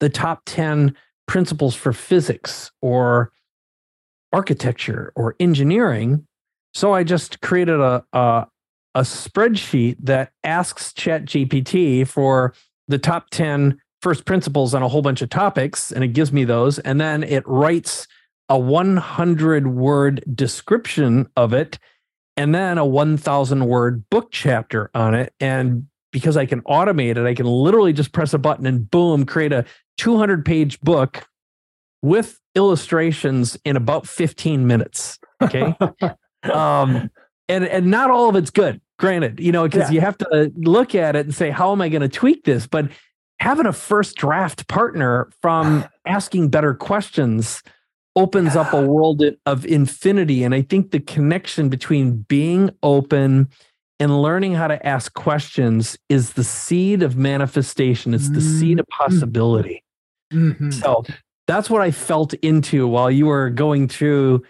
the 0.00 0.08
top 0.08 0.42
10 0.46 0.96
principles 1.28 1.74
for 1.74 1.92
physics 1.92 2.70
or 2.82 3.30
architecture 4.32 5.12
or 5.16 5.34
engineering. 5.40 6.26
So 6.74 6.92
I 6.92 7.04
just 7.04 7.40
created 7.40 7.80
a, 7.80 8.04
a, 8.12 8.46
a 8.94 9.00
spreadsheet 9.02 9.96
that 10.00 10.32
asks 10.44 10.92
ChatGPT 10.92 12.06
for 12.06 12.52
the 12.88 12.98
top 12.98 13.30
10 13.30 13.80
first 14.02 14.24
principles 14.24 14.74
on 14.74 14.82
a 14.82 14.88
whole 14.88 15.02
bunch 15.02 15.22
of 15.22 15.30
topics, 15.30 15.90
and 15.90 16.04
it 16.04 16.08
gives 16.08 16.32
me 16.32 16.44
those. 16.44 16.78
And 16.80 17.00
then 17.00 17.22
it 17.22 17.44
writes 17.46 18.06
a 18.48 18.58
100 18.58 19.66
word 19.66 20.24
description 20.34 21.28
of 21.36 21.52
it 21.52 21.78
and 22.36 22.54
then 22.54 22.78
a 22.78 22.84
1000 22.86 23.66
word 23.66 24.08
book 24.10 24.28
chapter 24.30 24.90
on 24.94 25.14
it. 25.14 25.32
And 25.40 25.86
because 26.12 26.36
I 26.36 26.46
can 26.46 26.62
automate 26.62 27.16
it, 27.16 27.26
I 27.26 27.34
can 27.34 27.46
literally 27.46 27.92
just 27.92 28.12
press 28.12 28.34
a 28.34 28.38
button 28.38 28.66
and 28.66 28.90
boom, 28.90 29.24
create 29.26 29.52
a 29.52 29.64
200 29.98 30.44
page 30.44 30.80
book 30.80 31.26
with 32.02 32.40
illustrations 32.54 33.58
in 33.64 33.76
about 33.76 34.06
15 34.06 34.66
minutes. 34.66 35.18
Okay. 35.42 35.74
um, 36.52 37.10
and, 37.48 37.64
and 37.64 37.90
not 37.90 38.10
all 38.10 38.28
of 38.28 38.36
it's 38.36 38.50
good, 38.50 38.80
granted, 38.98 39.40
you 39.40 39.52
know, 39.52 39.64
because 39.64 39.90
yeah. 39.90 39.94
you 39.94 40.00
have 40.00 40.18
to 40.18 40.52
look 40.56 40.94
at 40.94 41.16
it 41.16 41.26
and 41.26 41.34
say, 41.34 41.50
how 41.50 41.72
am 41.72 41.80
I 41.80 41.88
going 41.88 42.02
to 42.02 42.08
tweak 42.08 42.44
this? 42.44 42.66
But 42.66 42.90
having 43.40 43.66
a 43.66 43.72
first 43.72 44.16
draft 44.16 44.68
partner 44.68 45.30
from 45.42 45.84
asking 46.06 46.50
better 46.50 46.74
questions 46.74 47.62
opens 48.16 48.54
yeah. 48.54 48.62
up 48.62 48.72
a 48.72 48.80
world 48.80 49.22
of 49.44 49.64
infinity. 49.66 50.42
And 50.42 50.54
I 50.54 50.62
think 50.62 50.90
the 50.90 51.00
connection 51.00 51.68
between 51.68 52.22
being 52.22 52.70
open 52.82 53.48
and 54.00 54.22
learning 54.22 54.54
how 54.54 54.68
to 54.68 54.84
ask 54.86 55.12
questions 55.14 55.96
is 56.08 56.32
the 56.32 56.44
seed 56.44 57.02
of 57.02 57.16
manifestation, 57.16 58.14
it's 58.14 58.28
the 58.28 58.40
mm-hmm. 58.40 58.58
seed 58.58 58.80
of 58.80 58.86
mm-hmm. 58.86 59.04
possibility. 59.04 59.84
Mm-hmm. 60.32 60.70
So 60.70 61.04
that's 61.46 61.70
what 61.70 61.82
I 61.82 61.90
felt 61.90 62.34
into 62.34 62.88
while 62.88 63.10
you 63.10 63.26
were 63.26 63.50
going 63.50 63.88
through 63.88 64.42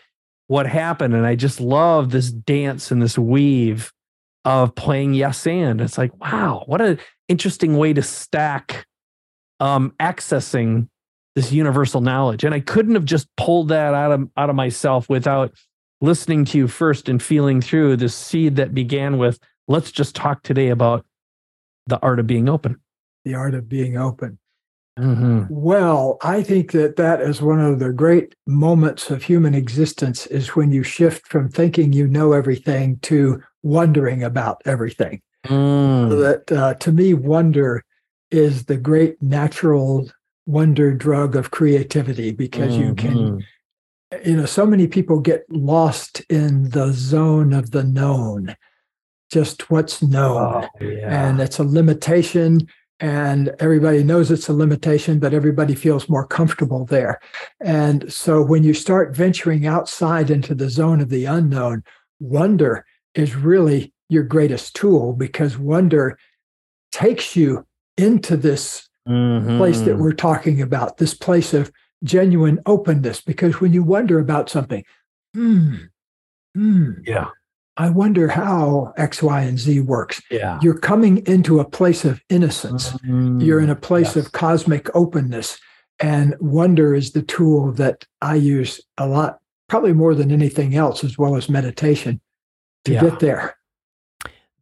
what 0.46 0.66
happened. 0.66 1.14
And 1.14 1.26
I 1.26 1.34
just 1.34 1.60
love 1.60 2.10
this 2.10 2.30
dance 2.30 2.90
and 2.90 3.02
this 3.02 3.18
weave 3.18 3.92
of 4.44 4.74
playing 4.74 5.14
yes 5.14 5.46
and. 5.46 5.80
It's 5.80 5.98
like, 5.98 6.18
wow, 6.20 6.62
what 6.66 6.80
an 6.80 6.98
interesting 7.28 7.76
way 7.76 7.92
to 7.92 8.02
stack 8.02 8.86
um, 9.60 9.92
accessing 10.00 10.88
this 11.36 11.52
universal 11.52 12.00
knowledge. 12.00 12.42
And 12.42 12.54
I 12.54 12.60
couldn't 12.60 12.94
have 12.94 13.04
just 13.04 13.28
pulled 13.36 13.68
that 13.68 13.94
out 13.94 14.10
of 14.10 14.28
out 14.36 14.50
of 14.50 14.56
myself 14.56 15.08
without 15.08 15.52
listening 16.00 16.44
to 16.46 16.58
you 16.58 16.66
first 16.66 17.08
and 17.08 17.22
feeling 17.22 17.60
through 17.60 17.96
this 17.96 18.14
seed 18.14 18.56
that 18.56 18.74
began 18.74 19.18
with 19.18 19.38
let's 19.68 19.92
just 19.92 20.16
talk 20.16 20.42
today 20.42 20.70
about 20.70 21.04
the 21.86 22.00
art 22.00 22.18
of 22.18 22.26
being 22.26 22.48
open. 22.48 22.80
The 23.24 23.34
art 23.34 23.54
of 23.54 23.68
being 23.68 23.96
open. 23.96 24.38
Mm-hmm. 24.98 25.44
Well, 25.50 26.16
I 26.22 26.42
think 26.42 26.72
that 26.72 26.96
that 26.96 27.20
is 27.20 27.42
one 27.42 27.60
of 27.60 27.80
the 27.80 27.92
great 27.92 28.34
moments 28.46 29.10
of 29.10 29.22
human 29.22 29.54
existence 29.54 30.26
is 30.28 30.56
when 30.56 30.72
you 30.72 30.82
shift 30.82 31.26
from 31.26 31.50
thinking 31.50 31.92
you 31.92 32.06
know 32.06 32.32
everything 32.32 32.98
to 33.02 33.42
wondering 33.62 34.24
about 34.24 34.62
everything. 34.64 35.20
Mm. 35.44 36.08
that 36.22 36.50
uh, 36.50 36.74
to 36.74 36.90
me, 36.90 37.14
wonder 37.14 37.84
is 38.32 38.64
the 38.64 38.76
great 38.76 39.22
natural 39.22 40.08
wonder 40.46 40.94
drug 40.94 41.36
of 41.36 41.50
creativity 41.50 42.32
because 42.32 42.72
mm-hmm. 42.72 42.82
you 42.82 42.94
can, 42.94 43.14
mm-hmm. 43.14 44.28
you 44.28 44.36
know, 44.36 44.46
so 44.46 44.64
many 44.64 44.86
people 44.86 45.20
get 45.20 45.44
lost 45.50 46.20
in 46.30 46.70
the 46.70 46.92
zone 46.92 47.52
of 47.52 47.72
the 47.72 47.84
known, 47.84 48.56
just 49.30 49.70
what's 49.70 50.02
known. 50.02 50.64
Oh, 50.64 50.68
yeah. 50.80 51.28
And 51.28 51.40
it's 51.40 51.58
a 51.58 51.64
limitation 51.64 52.68
and 52.98 53.54
everybody 53.58 54.02
knows 54.02 54.30
it's 54.30 54.48
a 54.48 54.54
limitation, 54.54 55.18
but 55.18 55.34
everybody 55.34 55.74
feels 55.74 56.08
more 56.08 56.26
comfortable 56.26 56.86
there. 56.86 57.20
And 57.60 58.10
so 58.10 58.40
when 58.42 58.64
you 58.64 58.72
start 58.72 59.14
venturing 59.14 59.66
outside 59.66 60.30
into 60.30 60.54
the 60.54 60.70
zone 60.70 61.00
of 61.00 61.10
the 61.10 61.26
unknown, 61.26 61.82
wonder 62.20 62.86
is 63.14 63.36
really 63.36 63.92
your 64.08 64.22
greatest 64.22 64.74
tool 64.74 65.12
because 65.12 65.58
wonder 65.58 66.18
takes 66.90 67.36
you 67.36 67.66
into 67.98 68.36
this 68.36 68.88
mm-hmm. 69.06 69.58
place 69.58 69.80
that 69.82 69.98
we're 69.98 70.12
talking 70.12 70.60
about, 70.60 70.98
this 70.98 71.14
place 71.14 71.54
of 71.54 71.70
genuine 72.04 72.60
openness. 72.66 73.20
Because 73.20 73.60
when 73.60 73.72
you 73.72 73.82
wonder 73.82 74.18
about 74.18 74.50
something, 74.50 74.84
hmm, 75.34 75.76
hmm, 76.54 76.92
yeah, 77.04 77.28
I 77.76 77.90
wonder 77.90 78.28
how 78.28 78.94
X, 78.96 79.22
Y, 79.22 79.42
and 79.42 79.58
Z 79.58 79.80
works. 79.80 80.22
Yeah. 80.30 80.58
You're 80.62 80.78
coming 80.78 81.26
into 81.26 81.60
a 81.60 81.68
place 81.68 82.04
of 82.04 82.22
innocence. 82.30 82.92
Mm, 83.06 83.44
You're 83.44 83.60
in 83.60 83.68
a 83.68 83.76
place 83.76 84.16
yes. 84.16 84.26
of 84.26 84.32
cosmic 84.32 84.94
openness. 84.94 85.58
And 86.00 86.34
wonder 86.40 86.94
is 86.94 87.12
the 87.12 87.22
tool 87.22 87.72
that 87.72 88.04
I 88.22 88.36
use 88.36 88.80
a 88.98 89.06
lot, 89.06 89.40
probably 89.68 89.92
more 89.92 90.14
than 90.14 90.30
anything 90.30 90.74
else, 90.74 91.04
as 91.04 91.18
well 91.18 91.36
as 91.36 91.48
meditation 91.48 92.20
to 92.84 92.92
yeah. 92.92 93.00
get 93.02 93.20
there. 93.20 93.56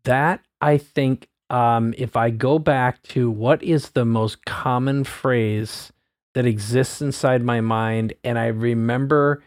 That 0.05 0.41
I 0.61 0.79
think, 0.79 1.29
um, 1.51 1.95
if 1.99 2.17
I 2.17 2.31
go 2.31 2.59
back 2.59 3.03
to 3.05 3.31
what 3.31 3.63
is 3.63 3.91
the 3.91 4.05
most 4.05 4.45
common 4.45 5.05
phrase 5.05 5.93
that 6.35 6.47
exists 6.47 7.01
inside 7.01 7.43
my 7.43 7.61
mind, 7.61 8.15
and 8.25 8.39
I 8.39 8.47
remember 8.47 9.43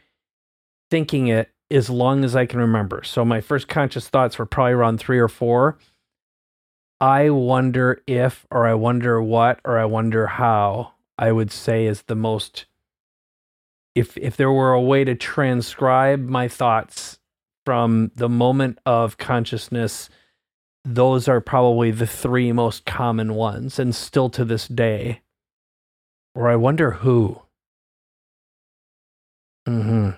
thinking 0.89 1.27
it 1.27 1.49
as 1.69 1.89
long 1.89 2.23
as 2.23 2.35
I 2.35 2.45
can 2.45 2.59
remember. 2.59 3.03
So 3.03 3.25
my 3.25 3.41
first 3.41 3.67
conscious 3.67 4.07
thoughts 4.07 4.39
were 4.39 4.45
probably 4.45 4.73
around 4.73 4.99
three 4.99 5.19
or 5.19 5.27
four. 5.27 5.77
I 6.99 7.29
wonder 7.29 8.01
if, 8.07 8.45
or 8.49 8.65
I 8.65 8.73
wonder 8.73 9.21
what, 9.21 9.59
or 9.65 9.77
I 9.77 9.85
wonder 9.85 10.27
how, 10.27 10.93
I 11.17 11.31
would 11.31 11.51
say 11.51 11.85
is 11.85 12.03
the 12.03 12.15
most. 12.15 12.65
If 13.95 14.15
if 14.17 14.37
there 14.37 14.51
were 14.51 14.73
a 14.73 14.81
way 14.81 15.03
to 15.03 15.15
transcribe 15.15 16.21
my 16.21 16.47
thoughts 16.47 17.19
from 17.65 18.11
the 18.15 18.29
moment 18.29 18.79
of 18.85 19.17
consciousness, 19.17 20.09
those 20.87 21.27
are 21.27 21.41
probably 21.41 21.91
the 21.91 22.07
three 22.07 22.51
most 22.51 22.85
common 22.85 23.35
ones, 23.35 23.77
and 23.77 23.93
still 23.93 24.29
to 24.29 24.45
this 24.45 24.67
day. 24.67 25.21
Or 26.33 26.47
I 26.47 26.55
wonder 26.55 26.91
who. 26.91 27.41
Hmm. 29.65 30.11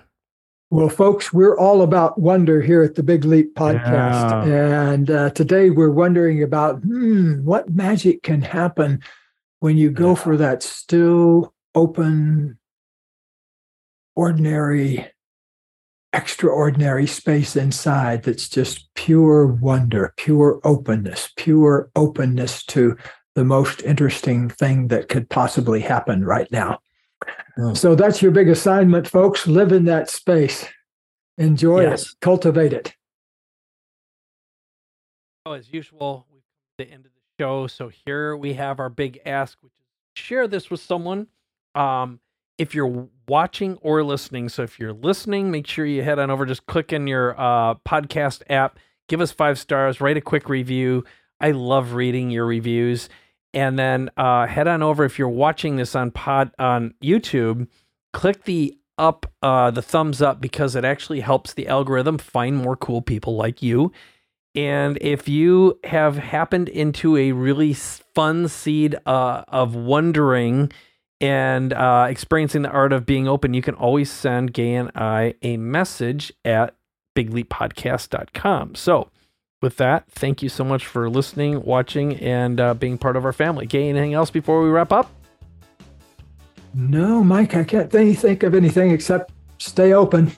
Well, 0.70 0.88
folks, 0.88 1.32
we're 1.32 1.58
all 1.58 1.82
about 1.82 2.20
wonder 2.20 2.60
here 2.62 2.84
at 2.84 2.94
the 2.94 3.02
Big 3.02 3.24
Leap 3.24 3.54
podcast. 3.56 4.46
Yeah. 4.46 4.90
And 4.90 5.10
uh, 5.10 5.30
today 5.30 5.70
we're 5.70 5.90
wondering 5.90 6.44
about 6.44 6.76
hmm, 6.82 7.44
what 7.44 7.70
magic 7.70 8.22
can 8.22 8.42
happen 8.42 9.02
when 9.58 9.76
you 9.76 9.90
go 9.90 10.14
for 10.14 10.36
that 10.36 10.62
still, 10.62 11.52
open, 11.74 12.58
ordinary, 14.14 15.10
extraordinary 16.12 17.06
space 17.06 17.54
inside 17.56 18.24
that's 18.24 18.48
just 18.48 18.92
pure 18.94 19.46
wonder, 19.46 20.12
pure 20.16 20.60
openness, 20.64 21.30
pure 21.36 21.90
openness 21.94 22.64
to 22.64 22.96
the 23.34 23.44
most 23.44 23.82
interesting 23.82 24.48
thing 24.48 24.88
that 24.88 25.08
could 25.08 25.28
possibly 25.28 25.80
happen 25.80 26.24
right 26.24 26.50
now. 26.50 26.78
Oh. 27.58 27.74
So 27.74 27.94
that's 27.94 28.22
your 28.22 28.32
big 28.32 28.48
assignment, 28.48 29.06
folks. 29.06 29.46
Live 29.46 29.72
in 29.72 29.84
that 29.84 30.10
space, 30.10 30.66
enjoy 31.38 31.82
yes. 31.82 32.10
it, 32.10 32.20
cultivate 32.20 32.72
it. 32.72 32.94
Oh, 35.46 35.52
as 35.52 35.72
usual, 35.72 36.26
we've 36.32 36.42
come 36.42 36.78
to 36.78 36.84
the 36.84 36.92
end 36.92 37.06
of 37.06 37.12
the 37.12 37.20
show. 37.42 37.66
So 37.66 37.88
here 38.04 38.36
we 38.36 38.54
have 38.54 38.80
our 38.80 38.90
big 38.90 39.20
ask, 39.24 39.58
which 39.62 39.72
is 39.72 39.86
share 40.14 40.48
this 40.48 40.70
with 40.70 40.80
someone. 40.80 41.28
Um, 41.74 42.20
if 42.58 42.74
you're 42.74 43.08
watching 43.30 43.78
or 43.80 44.02
listening, 44.02 44.48
so 44.48 44.64
if 44.64 44.80
you're 44.80 44.92
listening, 44.92 45.50
make 45.50 45.66
sure 45.66 45.86
you 45.86 46.02
head 46.02 46.18
on 46.18 46.30
over, 46.30 46.44
just 46.44 46.66
click 46.66 46.92
in 46.92 47.06
your 47.06 47.40
uh, 47.40 47.76
podcast 47.88 48.42
app, 48.50 48.78
give 49.08 49.20
us 49.20 49.30
five 49.30 49.58
stars, 49.58 50.00
write 50.00 50.16
a 50.16 50.20
quick 50.20 50.48
review. 50.48 51.04
I 51.40 51.52
love 51.52 51.94
reading 51.94 52.30
your 52.30 52.44
reviews 52.44 53.08
and 53.54 53.78
then 53.78 54.10
uh, 54.16 54.46
head 54.46 54.68
on 54.68 54.82
over 54.82 55.04
if 55.04 55.18
you're 55.18 55.28
watching 55.28 55.76
this 55.76 55.94
on 55.94 56.10
pod 56.10 56.52
on 56.58 56.94
YouTube. 57.02 57.68
Click 58.12 58.44
the 58.44 58.76
up, 58.98 59.26
uh, 59.42 59.70
the 59.70 59.82
thumbs 59.82 60.20
up 60.20 60.40
because 60.40 60.76
it 60.76 60.84
actually 60.84 61.20
helps 61.20 61.54
the 61.54 61.68
algorithm 61.68 62.18
find 62.18 62.56
more 62.56 62.76
cool 62.76 63.00
people 63.00 63.36
like 63.36 63.62
you. 63.62 63.92
And 64.54 64.98
if 65.00 65.28
you 65.28 65.78
have 65.84 66.16
happened 66.18 66.68
into 66.68 67.16
a 67.16 67.32
really 67.32 67.72
fun 67.72 68.48
seed 68.48 68.96
uh, 69.06 69.44
of 69.48 69.74
wondering 69.74 70.72
and 71.20 71.72
uh, 71.72 72.06
experiencing 72.08 72.62
the 72.62 72.70
art 72.70 72.92
of 72.92 73.04
being 73.04 73.28
open, 73.28 73.54
you 73.54 73.62
can 73.62 73.74
always 73.74 74.10
send 74.10 74.52
Gay 74.52 74.74
and 74.74 74.90
I 74.94 75.34
a 75.42 75.56
message 75.56 76.32
at 76.44 76.74
bigleappodcast.com. 77.14 78.74
So 78.74 79.10
with 79.60 79.76
that, 79.76 80.10
thank 80.10 80.42
you 80.42 80.48
so 80.48 80.64
much 80.64 80.86
for 80.86 81.10
listening, 81.10 81.62
watching, 81.62 82.16
and 82.16 82.60
uh, 82.60 82.74
being 82.74 82.96
part 82.96 83.16
of 83.16 83.24
our 83.24 83.32
family. 83.32 83.66
Gay, 83.66 83.88
anything 83.88 84.14
else 84.14 84.30
before 84.30 84.62
we 84.62 84.70
wrap 84.70 84.92
up? 84.92 85.10
No, 86.72 87.22
Mike, 87.22 87.54
I 87.54 87.64
can't 87.64 87.90
think 87.90 88.42
of 88.42 88.54
anything 88.54 88.92
except 88.92 89.32
stay 89.58 89.92
open. 89.92 90.32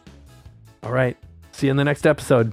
All 0.83 0.93
right. 0.93 1.16
See 1.53 1.66
you 1.66 1.70
in 1.70 1.76
the 1.76 1.85
next 1.85 2.07
episode. 2.07 2.53